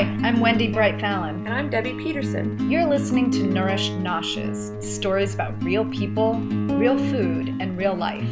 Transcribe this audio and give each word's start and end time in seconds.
Hi, 0.00 0.06
I'm 0.26 0.40
Wendy 0.40 0.72
Bright 0.72 0.98
Fallon. 0.98 1.46
And 1.46 1.52
I'm 1.52 1.68
Debbie 1.68 1.92
Peterson. 1.92 2.70
You're 2.70 2.86
listening 2.86 3.30
to 3.32 3.42
Nourish 3.42 3.90
Noshes 3.90 4.82
stories 4.82 5.34
about 5.34 5.62
real 5.62 5.84
people, 5.84 6.36
real 6.36 6.96
food, 6.96 7.48
and 7.60 7.76
real 7.76 7.94
life. 7.94 8.26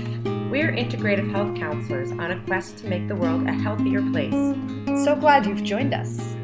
We're 0.50 0.72
integrative 0.72 1.30
health 1.30 1.54
counselors 1.58 2.10
on 2.10 2.30
a 2.30 2.40
quest 2.46 2.78
to 2.78 2.86
make 2.86 3.06
the 3.06 3.16
world 3.16 3.46
a 3.46 3.52
healthier 3.52 4.00
place. 4.00 4.56
So 5.04 5.14
glad 5.14 5.44
you've 5.44 5.62
joined 5.62 5.92
us. 5.92 6.37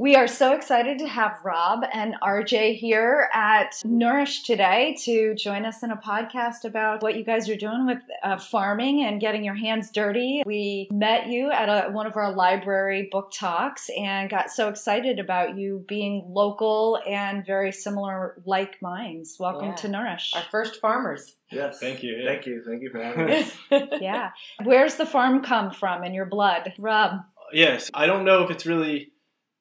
We 0.00 0.16
are 0.16 0.26
so 0.28 0.54
excited 0.54 0.98
to 1.00 1.06
have 1.06 1.40
Rob 1.44 1.84
and 1.92 2.14
RJ 2.22 2.78
here 2.78 3.28
at 3.34 3.74
Nourish 3.84 4.44
today 4.44 4.96
to 5.04 5.34
join 5.34 5.66
us 5.66 5.82
in 5.82 5.90
a 5.90 5.96
podcast 5.98 6.64
about 6.64 7.02
what 7.02 7.16
you 7.16 7.22
guys 7.22 7.50
are 7.50 7.54
doing 7.54 7.84
with 7.84 7.98
uh, 8.22 8.38
farming 8.38 9.02
and 9.04 9.20
getting 9.20 9.44
your 9.44 9.56
hands 9.56 9.90
dirty. 9.90 10.42
We 10.46 10.88
met 10.90 11.26
you 11.26 11.50
at 11.50 11.68
a, 11.68 11.90
one 11.90 12.06
of 12.06 12.16
our 12.16 12.32
library 12.34 13.10
book 13.12 13.30
talks 13.34 13.90
and 13.94 14.30
got 14.30 14.50
so 14.50 14.70
excited 14.70 15.18
about 15.18 15.58
you 15.58 15.84
being 15.86 16.24
local 16.30 16.98
and 17.06 17.44
very 17.44 17.70
similar 17.70 18.40
like 18.46 18.80
minds. 18.80 19.36
Welcome 19.38 19.68
Yeah. 19.68 19.74
to 19.74 19.88
Nourish. 19.88 20.32
Our 20.34 20.44
first 20.50 20.80
farmers. 20.80 21.36
Yes. 21.52 21.78
Thank 21.78 22.02
you, 22.02 22.16
yeah. 22.16 22.30
Thank 22.30 22.46
you. 22.46 22.62
Thank 22.66 22.80
you 22.80 22.88
for 22.88 23.02
having 23.02 23.30
us. 23.30 23.52
yeah. 24.00 24.30
Where's 24.64 24.94
the 24.94 25.04
farm 25.04 25.42
come 25.42 25.72
from 25.72 26.04
in 26.04 26.14
your 26.14 26.24
blood? 26.24 26.72
Rob. 26.78 27.18
Yes, 27.52 27.90
I 27.92 28.06
don't 28.06 28.24
know 28.24 28.44
if 28.44 28.50
it's 28.50 28.64
really 28.64 29.12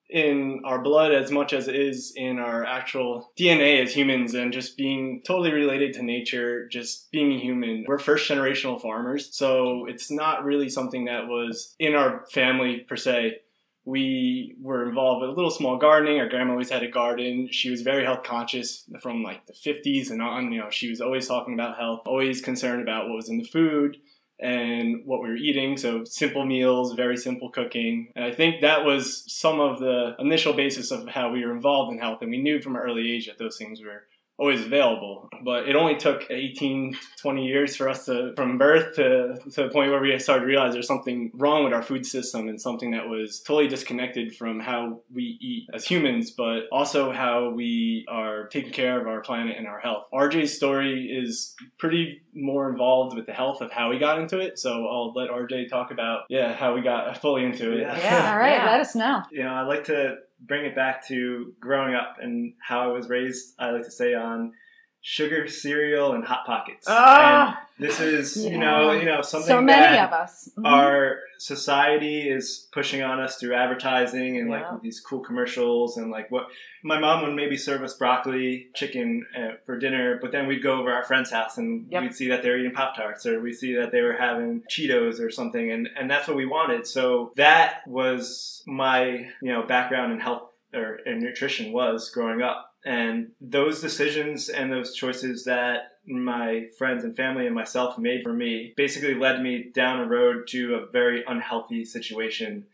in 0.10 0.62
our 0.66 0.82
blood 0.82 1.12
as 1.12 1.32
much 1.32 1.54
as 1.54 1.68
it 1.68 1.76
is 1.76 2.14
in 2.16 2.40
our 2.40 2.66
actual 2.66 3.32
DNA 3.38 3.84
as 3.84 3.94
humans 3.94 4.34
and 4.34 4.52
just 4.52 4.76
being 4.76 5.22
totally 5.26 5.54
related 5.54 5.94
to 5.94 6.04
nature, 6.04 6.68
just 6.68 7.12
being 7.12 7.40
human. 7.40 7.86
We're 7.88 8.00
first 8.00 8.30
generational 8.30 8.82
farmers, 8.82 9.30
so 9.36 9.86
it's 9.88 10.10
not 10.10 10.44
really 10.44 10.70
something 10.70 11.06
that 11.06 11.28
was 11.28 11.76
in 11.80 11.96
our 11.96 12.26
family 12.32 12.80
per 12.80 12.96
se. 12.96 13.38
We 13.86 14.56
were 14.62 14.88
involved 14.88 15.22
with 15.22 15.32
a 15.32 15.34
little 15.34 15.52
small 15.52 15.78
gardening. 15.78 16.20
Our 16.20 16.30
grandma 16.30 16.52
always 16.52 16.70
had 16.70 16.84
a 16.84 16.92
garden. 16.92 17.48
She 17.52 17.70
was 17.70 17.82
very 17.82 18.04
health 18.04 18.24
conscious 18.24 18.88
from 19.02 19.24
like 19.24 19.46
the 19.46 19.54
50s 19.54 20.12
and 20.12 20.22
on. 20.22 20.52
You 20.52 20.60
know, 20.60 20.70
she 20.70 20.90
was 20.90 21.02
always 21.02 21.28
talking 21.28 21.54
about 21.54 21.78
health, 21.78 22.02
always 22.06 22.42
concerned 22.42 22.82
about 22.82 23.08
what 23.08 23.16
was 23.16 23.30
in 23.30 23.38
the 23.38 23.48
food 23.48 23.98
and 24.40 25.02
what 25.06 25.22
we 25.22 25.30
were 25.30 25.36
eating. 25.36 25.78
So 25.78 26.04
simple 26.06 26.46
meals, 26.46 26.94
very 26.94 27.18
simple 27.18 27.50
cooking. 27.50 28.12
And 28.16 28.26
I 28.26 28.32
think 28.32 28.62
that 28.62 28.86
was 28.86 29.24
some 29.28 29.60
of 29.60 29.80
the 29.80 30.16
initial 30.20 30.54
basis 30.54 30.92
of 30.92 31.08
how 31.08 31.32
we 31.32 31.46
were 31.46 31.54
involved 31.54 31.92
in 31.92 32.00
health. 32.00 32.22
And 32.22 32.32
we 32.32 32.42
knew 32.42 32.62
from 32.62 32.76
an 32.76 32.82
early 32.82 33.12
age 33.12 33.28
that 33.28 33.38
those 33.38 33.58
things 33.58 33.82
were 33.82 34.04
always 34.40 34.66
available. 34.66 35.30
But 35.44 35.70
it 35.70 35.76
only 35.76 35.96
took 35.96 36.26
18, 36.30 36.98
20 37.22 37.46
years 37.46 37.76
for 37.76 37.88
us 37.88 38.06
to, 38.06 38.34
from 38.36 38.58
birth 38.58 38.96
to, 38.96 39.38
to 39.52 39.64
the 39.64 39.70
point 39.70 39.92
where 39.92 40.02
we 40.02 40.18
started 40.20 40.42
to 40.42 40.48
realize 40.48 40.74
there's 40.74 40.88
something 40.88 41.32
wrong 41.36 41.64
with 41.64 41.74
our 41.74 41.82
food 41.82 42.06
system 42.06 42.48
and 42.50 42.60
something 42.60 42.92
that 42.92 43.08
was 43.08 43.40
totally 43.42 43.68
disconnected 43.68 44.36
from 44.36 44.60
how 44.60 45.02
we 45.14 45.38
eat 45.42 45.68
as 45.74 45.86
humans, 45.86 46.32
but 46.32 46.64
also 46.72 47.12
how 47.12 47.50
we 47.52 48.06
are 48.10 48.48
taking 48.48 48.72
care 48.72 49.00
of 49.00 49.08
our 49.08 49.22
planet 49.22 49.56
and 49.58 49.68
our 49.68 49.80
health. 49.80 50.06
RJ's 50.14 50.56
story 50.56 51.06
is 51.12 51.56
pretty 51.78 52.22
more 52.34 52.70
involved 52.70 53.16
with 53.16 53.26
the 53.26 53.34
health 53.34 53.62
of 53.62 53.72
how 53.72 53.90
we 53.90 53.98
got 54.00 54.20
into 54.20 54.40
it. 54.40 54.58
So 54.60 54.88
I'll 54.88 55.14
let 55.16 55.30
RJ 55.30 55.70
talk 55.70 55.92
about, 55.92 56.22
yeah, 56.30 56.54
how 56.54 56.74
we 56.76 56.82
got 56.82 57.18
fully 57.22 57.44
into 57.46 57.74
it. 57.74 57.82
Yeah. 57.82 57.98
Yeah, 57.98 58.32
all 58.32 58.38
right, 58.38 58.54
Yeah. 58.58 58.72
let 58.72 58.80
us 58.82 58.96
know. 58.96 59.22
you 59.32 59.44
know, 59.44 59.54
I 59.54 59.62
like 59.64 59.86
to 59.86 60.18
bring 60.42 60.66
it 60.66 60.76
back 60.76 61.06
to 61.08 61.54
growing 61.60 61.96
up 61.96 62.18
and 62.22 62.54
how 62.60 62.82
I 62.82 62.88
was 62.88 63.10
raised. 63.10 63.56
I 63.60 63.72
like 63.72 63.84
to 63.84 63.92
say 63.92 64.14
on 64.14 64.54
sugar 65.02 65.48
cereal 65.48 66.14
and 66.14 66.24
hot 66.26 66.46
pockets. 66.46 66.86
Ah! 66.90 67.62
And 67.78 67.88
this 67.88 68.00
is, 68.02 68.44
you 68.46 68.58
know, 68.58 68.92
you 68.92 69.06
know, 69.06 69.22
something 69.22 69.48
So 69.48 69.62
many 69.62 69.96
that 69.96 70.08
of 70.08 70.14
us. 70.14 70.50
Mhm. 70.58 70.66
our 70.70 71.20
society 71.38 72.30
is 72.30 72.68
pushing 72.74 73.02
on 73.02 73.20
us 73.22 73.38
through 73.38 73.56
advertising 73.56 74.38
and 74.38 74.50
Yeah. 74.50 74.72
like 74.72 74.82
these 74.82 75.00
cool 75.00 75.22
commercials 75.22 75.96
and 75.98 76.12
like 76.12 76.30
what 76.30 76.48
my 76.84 77.00
mom 77.00 77.24
would 77.24 77.34
maybe 77.34 77.56
serve 77.56 77.82
us 77.82 77.94
broccoli 77.98 78.68
chicken 78.76 79.26
uh, 79.38 79.54
for 79.66 79.78
dinner 79.80 80.18
but 80.22 80.32
then 80.34 80.48
we'd 80.48 80.62
go 80.62 80.80
over 80.80 80.92
our 80.92 81.04
friend's 81.04 81.32
house 81.32 81.58
and 81.58 81.88
Yep. 81.90 82.02
we'd 82.04 82.16
see 82.16 82.28
that 82.28 82.44
they 82.44 82.50
were 82.50 82.58
eating 82.58 82.74
pop 82.74 82.96
tarts 82.96 83.26
or 83.26 83.40
we 83.40 83.54
see 83.54 83.74
that 83.76 83.92
they 83.92 84.02
were 84.02 84.14
having 84.18 84.64
cheetos 84.70 85.20
or 85.22 85.32
something 85.32 85.72
and 85.72 85.90
and 85.98 86.12
that's 86.12 86.28
what 86.28 86.36
we 86.38 86.46
wanted 86.46 86.86
so 86.86 87.32
that 87.38 87.82
was 87.88 88.62
my 88.68 89.30
you 89.42 89.52
know 89.54 89.64
background 89.64 90.12
in 90.12 90.20
health 90.20 90.52
or 90.74 90.98
in 91.06 91.20
nutrition 91.22 91.72
was 91.72 92.10
growing 92.10 92.42
up 92.42 92.69
and 92.86 93.32
those 93.42 93.82
decisions 93.82 94.50
and 94.50 94.72
those 94.72 94.96
choices 94.96 95.44
that 95.46 95.94
my 96.08 96.66
friends 96.78 97.04
and 97.04 97.16
family 97.16 97.46
and 97.46 97.54
myself 97.54 97.98
made 97.98 98.24
for 98.24 98.34
me 98.34 98.74
basically 98.78 99.14
led 99.16 99.42
me 99.42 99.70
down 99.74 100.00
a 100.00 100.06
road 100.08 100.48
to 100.48 100.76
a 100.76 100.86
very 100.92 101.24
unhealthy 101.28 101.84
situation 101.84 102.66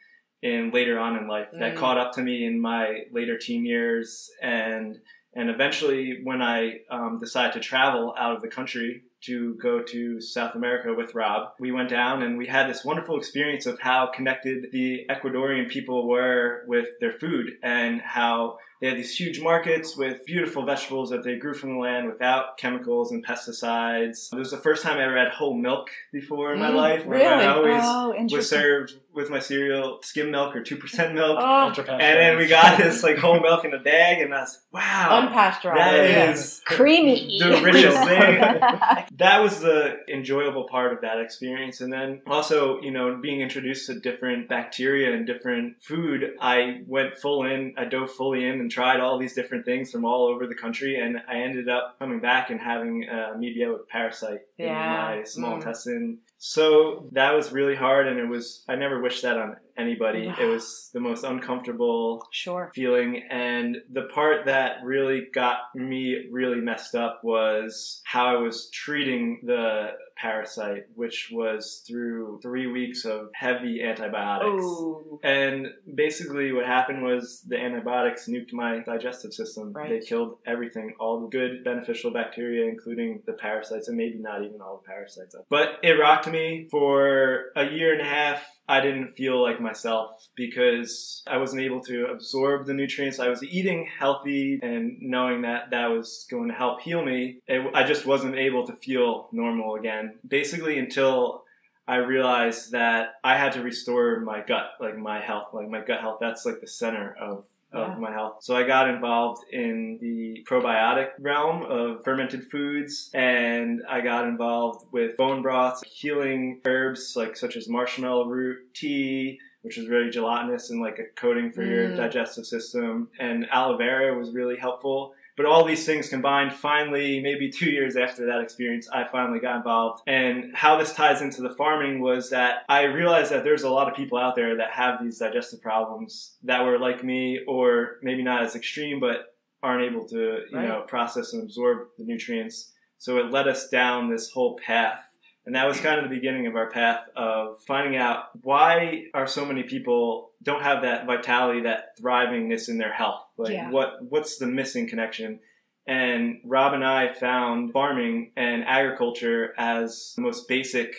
in 0.41 0.69
later 0.71 0.99
on 0.99 1.17
in 1.17 1.27
life 1.27 1.47
that 1.53 1.73
Mm. 1.73 1.77
caught 1.77 1.97
up 1.97 2.13
to 2.13 2.21
me 2.21 2.45
in 2.45 2.59
my 2.59 3.05
later 3.11 3.37
teen 3.37 3.65
years 3.65 4.29
and 4.41 4.99
and 5.37 5.49
eventually 5.49 6.21
when 6.23 6.41
I 6.41 6.79
um, 6.89 7.19
decided 7.19 7.53
to 7.53 7.59
travel 7.59 8.13
out 8.17 8.35
of 8.35 8.41
the 8.41 8.47
country 8.47 9.03
to 9.21 9.55
go 9.55 9.81
to 9.81 10.21
South 10.21 10.55
America 10.55 10.93
with 10.93 11.15
Rob, 11.15 11.49
we 11.59 11.71
went 11.71 11.89
down 11.89 12.21
and 12.23 12.37
we 12.37 12.47
had 12.47 12.69
this 12.69 12.85
wonderful 12.85 13.17
experience 13.17 13.65
of 13.65 13.79
how 13.79 14.07
connected 14.13 14.67
the 14.71 15.05
Ecuadorian 15.09 15.69
people 15.69 16.07
were 16.07 16.63
with 16.67 16.87
their 16.99 17.13
food 17.13 17.53
and 17.63 18.01
how 18.01 18.57
they 18.81 18.87
had 18.89 18.97
these 18.97 19.17
huge 19.17 19.39
markets 19.41 19.95
with 19.95 20.25
beautiful 20.25 20.65
vegetables 20.65 21.09
that 21.09 21.23
they 21.23 21.37
grew 21.37 21.53
from 21.53 21.71
the 21.75 21.79
land 21.79 22.07
without 22.07 22.57
chemicals 22.57 23.09
and 23.11 23.25
pesticides. 23.25 24.33
It 24.33 24.37
was 24.37 24.51
the 24.51 24.57
first 24.57 24.83
time 24.83 24.97
I 24.97 25.05
ever 25.05 25.17
had 25.17 25.29
whole 25.29 25.53
milk 25.53 25.89
before 26.11 26.53
in 26.53 26.59
my 26.59 26.71
Mm, 26.71 26.75
life. 26.75 27.03
really? 27.07 27.25
I 27.25 27.47
always 27.47 27.81
oh, 27.83 28.35
was 28.35 28.49
served 28.49 28.93
with 29.13 29.29
my 29.29 29.39
cereal 29.39 29.99
skim 30.01 30.29
milk 30.29 30.55
or 30.57 30.61
2% 30.61 31.13
milk. 31.13 31.37
Oh, 31.39 31.67
Ultra 31.67 31.85
and 31.89 32.01
then 32.01 32.37
we 32.37 32.47
got 32.47 32.77
this 32.77 33.01
like 33.01 33.17
whole 33.17 33.39
milk 33.39 33.63
in 33.63 33.73
a 33.73 33.79
bag 33.79 34.21
and 34.21 34.33
I 34.33 34.41
was, 34.41 34.59
wow. 34.73 35.29
unpasteurized. 35.31 35.75
That 35.75 36.09
yeah. 36.09 36.31
is 36.31 36.61
creamy. 36.65 37.39
the 37.39 37.61
richest 37.63 37.97
thing. 38.03 38.41
that 39.13 39.41
was 39.41 39.59
the 39.59 39.97
enjoyable 40.11 40.65
part 40.67 40.93
of 40.93 41.01
that 41.01 41.19
experience. 41.19 41.81
And 41.81 41.91
then 41.91 42.21
also, 42.27 42.81
you 42.81 42.91
know, 42.91 43.17
being 43.21 43.41
introduced 43.41 43.87
to 43.87 43.99
different 43.99 44.49
bacteria 44.49 45.13
and 45.13 45.25
different 45.25 45.81
food, 45.81 46.35
I 46.39 46.81
went 46.87 47.17
full 47.17 47.43
in, 47.45 47.73
I 47.77 47.85
dove 47.85 48.11
fully 48.11 48.45
in 48.45 48.59
and 48.59 48.69
tried 48.71 48.99
all 48.99 49.17
these 49.17 49.33
different 49.33 49.65
things 49.65 49.91
from 49.91 50.05
all 50.05 50.27
over 50.27 50.47
the 50.47 50.55
country. 50.55 50.99
And 50.99 51.17
I 51.27 51.37
ended 51.41 51.69
up 51.69 51.97
coming 51.99 52.19
back 52.19 52.49
and 52.49 52.59
having 52.59 53.07
a 53.09 53.37
media 53.37 53.73
parasite 53.89 54.41
Yeah. 54.57 55.11
in 55.13 55.17
my 55.19 55.23
small 55.23 55.51
Mm. 55.53 55.55
intestine. 55.57 56.19
So 56.37 57.07
that 57.13 57.33
was 57.33 57.51
really 57.51 57.75
hard. 57.75 58.07
And 58.07 58.19
it 58.19 58.27
was, 58.27 58.63
I 58.67 58.75
never 58.75 59.01
wished 59.01 59.23
that 59.23 59.37
on 59.37 59.55
anybody. 59.77 60.33
It 60.39 60.45
was 60.45 60.89
the 60.93 60.99
most 60.99 61.23
uncomfortable 61.23 62.27
sure. 62.31 62.71
feeling. 62.73 63.23
And 63.29 63.77
the 63.91 64.03
part 64.13 64.45
that 64.45 64.77
really 64.83 65.27
got 65.33 65.57
me 65.75 66.27
really 66.31 66.61
messed 66.61 66.95
up 66.95 67.21
was 67.23 68.01
how 68.05 68.27
I 68.27 68.37
was 68.37 68.69
treating 68.71 69.41
the 69.43 69.91
parasite, 70.15 70.85
which 70.95 71.29
was 71.31 71.83
through 71.85 72.39
three 72.41 72.67
weeks 72.67 73.05
of 73.05 73.29
heavy 73.33 73.83
antibiotics. 73.83 74.63
Oh, 74.63 75.19
And 75.23 75.67
basically, 75.93 76.51
what 76.51 76.65
happened 76.65 77.03
was 77.03 77.41
the 77.47 77.57
antibiotics 77.57 78.27
nuked 78.27 78.53
my 78.53 78.79
digestive 78.79 79.33
system. 79.33 79.73
Right. 79.73 79.89
They 79.89 80.05
killed 80.05 80.37
everything, 80.45 80.93
all 80.99 81.21
the 81.21 81.27
good, 81.27 81.63
beneficial 81.63 82.11
bacteria, 82.11 82.67
including 82.69 83.23
the 83.25 83.33
parasites, 83.33 83.87
and 83.87 83.97
maybe 83.97 84.17
not 84.17 84.43
even 84.43 84.61
all 84.61 84.81
the 84.83 84.87
parasites. 84.87 85.35
But 85.49 85.79
it 85.83 85.93
rocked 85.93 86.27
me 86.27 86.67
for 86.71 87.51
a 87.55 87.65
year 87.65 87.91
and 87.93 88.01
a 88.01 88.05
half. 88.05 88.43
I 88.67 88.81
didn't 88.81 89.15
feel 89.15 89.41
like 89.41 89.61
myself 89.61 90.27
because 90.35 91.21
I 91.27 91.37
wasn't 91.37 91.61
able 91.61 91.81
to 91.81 92.07
absorb 92.07 92.65
the 92.65 92.73
nutrients. 92.73 93.19
I 93.19 93.29
was 93.29 93.43
eating 93.43 93.87
healthy 93.99 94.59
and 94.61 94.97
knowing 95.01 95.43
that 95.43 95.69
that 95.69 95.87
was 95.87 96.25
going 96.29 96.47
to 96.47 96.53
help 96.55 96.81
heal 96.81 97.03
me. 97.05 97.37
It, 97.47 97.69
I 97.75 97.83
just 97.83 98.05
wasn't 98.05 98.35
able 98.35 98.65
to 98.65 98.73
feel 98.73 99.29
normal 99.31 99.75
again. 99.75 100.15
Basically, 100.27 100.79
until 100.79 101.43
I 101.87 101.97
realized 101.97 102.71
that 102.71 103.15
I 103.23 103.37
had 103.37 103.53
to 103.53 103.61
restore 103.61 104.19
my 104.21 104.41
gut, 104.41 104.71
like 104.79 104.97
my 104.97 105.21
health, 105.21 105.49
like 105.53 105.69
my 105.69 105.81
gut 105.81 106.01
health. 106.01 106.17
That's 106.19 106.45
like 106.45 106.59
the 106.59 106.67
center 106.67 107.15
of, 107.19 107.43
of 107.75 107.89
Yeah. 107.89 107.95
my 107.99 108.11
health. 108.11 108.37
So 108.41 108.55
I 108.55 108.63
got 108.63 108.89
involved 108.89 109.43
in 109.51 109.97
the 110.01 110.43
probiotic 110.47 111.09
realm 111.19 111.63
of 111.63 112.03
fermented 112.03 112.45
foods 112.49 113.09
and 113.13 113.81
I 113.89 114.01
got 114.01 114.27
involved 114.27 114.85
with 114.91 115.17
bone 115.17 115.41
broths, 115.41 115.83
healing 115.83 116.61
herbs 116.65 117.15
like 117.15 117.35
such 117.35 117.55
as 117.57 117.67
marshmallow 117.67 118.25
root 118.27 118.73
tea, 118.73 119.39
which 119.61 119.77
is 119.77 119.87
very 119.87 120.09
gelatinous 120.09 120.69
and 120.69 120.81
like 120.81 120.99
a 120.99 121.05
coating 121.19 121.51
for 121.51 121.63
your 121.63 121.89
Mm. 121.89 121.97
digestive 121.97 122.45
system. 122.45 123.09
And 123.19 123.47
aloe 123.51 123.77
vera 123.77 124.17
was 124.17 124.31
really 124.31 124.57
helpful. 124.57 125.13
But 125.37 125.45
all 125.45 125.65
these 125.65 125.85
things 125.85 126.07
combined, 126.09 126.53
finally, 126.53 127.19
maybe 127.21 127.49
two 127.49 127.69
years 127.69 127.97
after 127.97 128.25
that 128.27 128.39
experience, 128.41 128.87
I 128.89 129.03
finally 129.11 129.39
got 129.39 129.57
involved. 129.57 130.01
And 130.07 130.55
how 130.55 130.77
this 130.77 130.93
ties 130.93 131.21
into 131.21 131.41
the 131.41 131.49
farming 131.55 131.99
was 131.99 132.29
that 132.29 132.59
I 132.69 132.83
realized 132.83 133.31
that 133.31 133.43
there's 133.43 133.63
a 133.63 133.69
lot 133.69 133.89
of 133.89 133.95
people 133.95 134.17
out 134.17 134.35
there 134.35 134.55
that 134.57 134.71
have 134.71 135.03
these 135.03 135.19
digestive 135.19 135.61
problems 135.61 136.37
that 136.43 136.63
were 136.63 136.79
like 136.79 137.03
me, 137.03 137.41
or 137.47 137.97
maybe 138.01 138.23
not 138.23 138.43
as 138.43 138.55
extreme, 138.55 138.99
but 138.99 139.35
aren't 139.61 139.83
able 139.83 140.05
to, 140.07 140.15
you 140.15 140.45
Right. 140.53 140.67
know, 140.67 140.81
process 140.87 141.33
and 141.33 141.43
absorb 141.43 141.87
the 141.97 142.05
nutrients. 142.05 142.71
So 142.97 143.17
it 143.17 143.31
led 143.31 143.47
us 143.47 143.67
down 143.69 144.09
this 144.09 144.29
whole 144.31 144.57
path 144.65 145.01
And 145.47 145.53
that 145.55 145.67
was 145.67 145.79
kind 145.79 145.99
of 145.99 146.09
the 146.09 146.15
beginning 146.15 146.47
of 146.47 146.55
our 146.55 146.71
path 146.71 147.01
of 147.15 147.61
finding 147.67 147.95
out 147.97 148.29
why 148.41 149.05
are 149.13 149.27
so 149.27 149.45
many 149.45 149.61
people 149.61 150.31
don't 150.45 150.61
have 150.61 150.83
that 150.83 151.05
vitality, 151.05 151.61
that 151.61 151.99
thrivingness 151.99 152.69
in 152.69 152.77
their 152.77 152.93
health. 152.93 153.25
Like 153.37 153.51
Yeah. 153.53 153.69
what 153.71 154.03
what's 154.09 154.37
the 154.37 154.47
missing 154.47 154.87
connection? 154.87 155.39
And 155.87 156.39
Rob 156.45 156.73
and 156.73 156.83
I 156.85 157.13
found 157.13 157.73
farming 157.73 158.31
and 158.37 158.63
agriculture 158.63 159.53
as 159.57 160.13
the 160.15 160.21
most 160.21 160.47
basic 160.47 160.95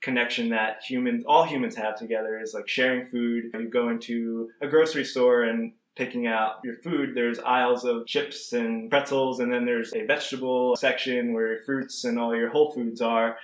connection 0.00 0.50
that 0.50 0.82
humans 0.82 1.24
all 1.26 1.44
humans 1.44 1.76
have 1.76 1.98
together 1.98 2.40
is 2.40 2.54
like 2.54 2.68
sharing 2.68 3.06
food. 3.06 3.50
You 3.54 3.68
go 3.68 3.90
into 3.90 4.50
a 4.62 4.68
grocery 4.68 5.04
store 5.04 5.42
and 5.44 5.72
picking 5.96 6.26
out 6.26 6.56
your 6.64 6.76
food, 6.78 7.14
there's 7.14 7.38
aisles 7.38 7.84
of 7.84 8.06
chips 8.06 8.52
and 8.52 8.90
pretzels, 8.90 9.38
and 9.38 9.52
then 9.52 9.64
there's 9.64 9.94
a 9.94 10.04
vegetable 10.04 10.74
section 10.76 11.32
where 11.32 11.52
your 11.54 11.62
fruits 11.62 12.04
and 12.04 12.18
all 12.18 12.34
your 12.34 12.50
whole 12.50 12.72
foods 12.72 13.00
are. 13.00 13.36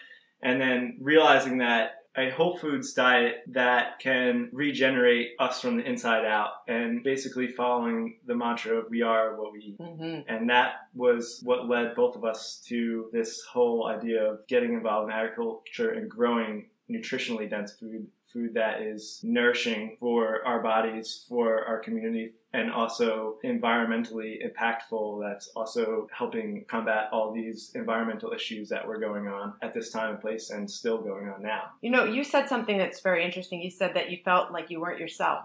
And 0.43 0.61
then 0.61 0.99
realizing 1.01 1.59
that 1.59 2.00
a 2.21 2.31
whole 2.31 2.57
foods 2.57 2.93
diet 2.93 3.37
that 3.49 3.99
can 3.99 4.49
regenerate 4.53 5.31
us 5.39 5.61
from 5.61 5.79
the 5.79 5.85
inside 5.85 6.25
out 6.25 6.51
and 6.69 7.03
basically 7.03 7.49
following 7.49 8.19
the 8.27 8.35
mantra 8.35 8.77
of 8.77 8.91
we 8.91 9.03
are 9.03 9.41
what 9.41 9.53
we 9.53 9.61
eat. 9.61 9.79
Mm-hmm. 9.79 10.21
And 10.29 10.51
that 10.51 10.73
was 10.95 11.41
what 11.43 11.69
led 11.69 11.95
both 11.95 12.17
of 12.17 12.25
us 12.25 12.63
to 12.69 13.09
this 13.13 13.43
whole 13.45 13.87
idea 13.87 14.23
of 14.23 14.47
getting 14.47 14.75
involved 14.75 15.11
in 15.11 15.17
agriculture 15.17 15.91
and 15.93 16.11
growing 16.11 16.69
nutritionally 16.91 17.49
dense 17.49 17.73
food, 17.73 18.07
food 18.33 18.55
that 18.55 18.81
is 18.81 19.21
nourishing 19.23 19.97
for 19.99 20.45
our 20.47 20.63
bodies, 20.63 21.25
for 21.29 21.65
our 21.65 21.79
community, 21.79 22.33
and 22.53 22.71
also 22.71 23.37
environmentally 23.45 24.39
impactful. 24.45 25.23
That's 25.23 25.49
also 25.57 26.09
helping 26.17 26.65
combat 26.69 27.09
all 27.13 27.33
these 27.33 27.73
environmental 27.75 28.33
issues 28.33 28.69
that 28.71 28.87
were 28.87 28.99
going 28.99 29.29
on 29.29 29.55
at 29.63 29.73
this 29.73 29.91
time 29.91 30.11
and 30.11 30.21
place 30.21 30.51
and 30.51 30.71
still 30.71 30.99
going 30.99 31.29
on 31.29 31.43
now. 31.43 31.71
You 31.81 31.91
know, 31.91 32.05
you 32.05 32.25
said 32.25 32.49
something 32.49 32.79
that's 32.79 33.01
very 33.01 33.25
interesting. 33.25 33.63
You 33.63 33.71
said 33.71 33.95
that 33.95 34.11
you 34.11 34.19
felt 34.25 34.53
like 34.53 34.71
you 34.71 34.81
weren't 34.81 35.01
yourself 35.01 35.45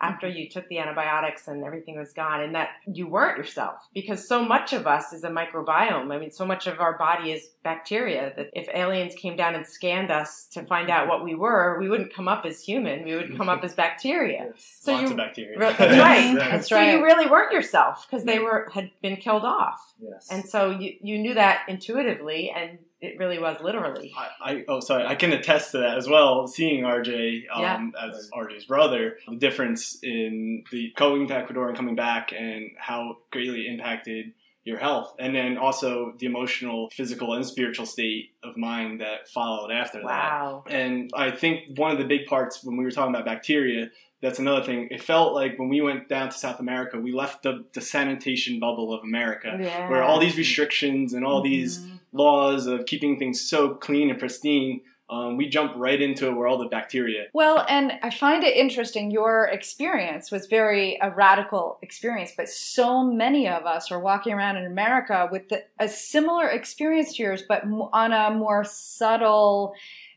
after 0.00 0.28
you 0.28 0.48
took 0.48 0.68
the 0.68 0.78
antibiotics 0.78 1.48
and 1.48 1.64
everything 1.64 1.98
was 1.98 2.12
gone, 2.12 2.42
and 2.42 2.54
that 2.54 2.68
you 2.86 3.06
weren't 3.06 3.38
yourself 3.38 3.88
because 3.94 4.26
so 4.28 4.44
much 4.44 4.72
of 4.72 4.86
us 4.86 5.12
is 5.12 5.24
a 5.24 5.30
microbiome. 5.30 6.14
I 6.14 6.18
mean, 6.18 6.30
so 6.30 6.44
much 6.44 6.66
of 6.66 6.80
our 6.80 6.98
body 6.98 7.32
is 7.32 7.50
bacteria 7.62 8.32
that 8.36 8.50
if 8.52 8.68
aliens 8.74 9.14
came 9.14 9.36
down 9.36 9.54
and 9.54 9.66
scanned 9.66 10.10
us 10.10 10.46
to 10.52 10.64
find 10.64 10.90
out 10.90 11.08
what 11.08 11.24
we 11.24 11.34
were, 11.34 11.78
we 11.80 11.88
wouldn't 11.88 12.12
come 12.12 12.28
up 12.28 12.44
as 12.44 12.60
human. 12.60 13.04
We 13.04 13.14
would 13.14 13.36
come 13.36 13.48
up 13.48 13.64
as 13.64 13.74
bacteria. 13.74 14.52
So 14.56 14.92
Lots 14.92 15.04
you- 15.04 15.10
of 15.12 15.16
bacteria. 15.16 15.58
Re- 15.58 15.74
that's 15.78 15.98
right. 15.98 16.34
That's 16.38 16.72
right. 16.72 16.90
So 16.90 16.96
you 16.98 17.04
really 17.04 17.28
weren't 17.30 17.52
yourself 17.52 18.06
because 18.08 18.24
they 18.24 18.38
mm. 18.38 18.44
were 18.44 18.68
had 18.72 18.90
been 19.00 19.16
killed 19.16 19.44
off, 19.44 19.94
Yes. 19.98 20.28
and 20.30 20.46
so 20.46 20.70
you 20.70 20.94
you 21.00 21.18
knew 21.18 21.34
that 21.34 21.62
intuitively, 21.68 22.50
and 22.54 22.78
it 23.06 23.18
really 23.18 23.38
was 23.38 23.56
literally. 23.62 24.12
I, 24.16 24.52
I 24.52 24.64
oh 24.68 24.80
sorry, 24.80 25.04
I 25.06 25.14
can 25.14 25.32
attest 25.32 25.72
to 25.72 25.78
that 25.78 25.96
as 25.98 26.08
well. 26.08 26.46
Seeing 26.46 26.84
RJ 26.84 27.44
um, 27.52 27.62
Yeah. 27.62 28.08
as 28.08 28.30
RJ's 28.34 28.64
brother, 28.64 29.18
the 29.28 29.36
difference 29.36 29.98
in 30.02 30.64
the 30.72 30.92
going 30.96 31.28
to 31.28 31.34
Ecuador 31.34 31.68
and 31.68 31.76
coming 31.76 31.94
back, 31.96 32.32
and 32.32 32.70
how 32.78 33.18
greatly 33.30 33.66
impacted 33.68 34.32
your 34.64 34.78
health, 34.78 35.14
and 35.20 35.32
then 35.34 35.56
also 35.56 36.12
the 36.18 36.26
emotional, 36.26 36.90
physical, 36.90 37.34
and 37.34 37.46
spiritual 37.46 37.86
state 37.86 38.30
of 38.42 38.56
mind 38.56 39.00
that 39.00 39.28
followed 39.28 39.70
after 39.70 39.98
that. 39.98 40.04
Wow. 40.04 40.64
And 40.68 41.08
I 41.14 41.30
think 41.30 41.78
one 41.78 41.92
of 41.92 41.98
the 41.98 42.04
big 42.04 42.26
parts 42.26 42.64
when 42.64 42.76
we 42.76 42.82
were 42.84 42.90
talking 42.90 43.14
about 43.14 43.24
bacteria, 43.24 43.90
that's 44.22 44.38
another 44.38 44.64
thing. 44.64 44.88
It 44.90 45.02
felt 45.02 45.34
like 45.34 45.58
when 45.58 45.68
we 45.68 45.80
went 45.80 46.08
down 46.08 46.30
to 46.30 46.36
South 46.36 46.58
America, 46.60 46.98
we 46.98 47.12
left 47.12 47.42
the, 47.42 47.64
the 47.74 47.80
sanitation 47.80 48.58
bubble 48.58 48.92
of 48.92 49.02
America, 49.04 49.56
Yeah. 49.60 49.88
where 49.90 50.02
all 50.02 50.18
these 50.18 50.36
restrictions 50.38 51.12
and 51.12 51.24
all 51.24 51.42
these 51.42 51.78
Mhm. 51.78 52.00
laws 52.12 52.66
of 52.66 52.86
keeping 52.86 53.18
things 53.18 53.40
so 53.42 53.74
clean 53.74 54.08
and 54.10 54.18
pristine, 54.18 54.80
um, 55.08 55.36
we 55.36 55.48
jump 55.48 55.72
right 55.76 56.00
into 56.00 56.28
a 56.28 56.34
world 56.34 56.60
of 56.62 56.68
bacteria. 56.70 57.26
Well, 57.32 57.64
and 57.68 57.92
I 58.02 58.10
find 58.10 58.42
it 58.42 58.56
interesting. 58.56 59.12
Your 59.12 59.44
experience 59.44 60.32
was 60.32 60.46
very 60.46 60.98
a 61.00 61.10
radical 61.10 61.78
experience, 61.80 62.32
but 62.36 62.48
so 62.48 63.04
many 63.04 63.46
of 63.46 63.66
us 63.66 63.92
are 63.92 64.00
walking 64.00 64.32
around 64.32 64.56
in 64.56 64.66
America 64.66 65.28
with 65.30 65.48
the, 65.50 65.62
a 65.78 65.86
similar 65.88 66.48
experience 66.48 67.14
to 67.16 67.22
yours, 67.22 67.44
but 67.48 67.62
on 67.92 68.12
a 68.12 68.30
more 68.34 68.64
subtle 68.64 69.74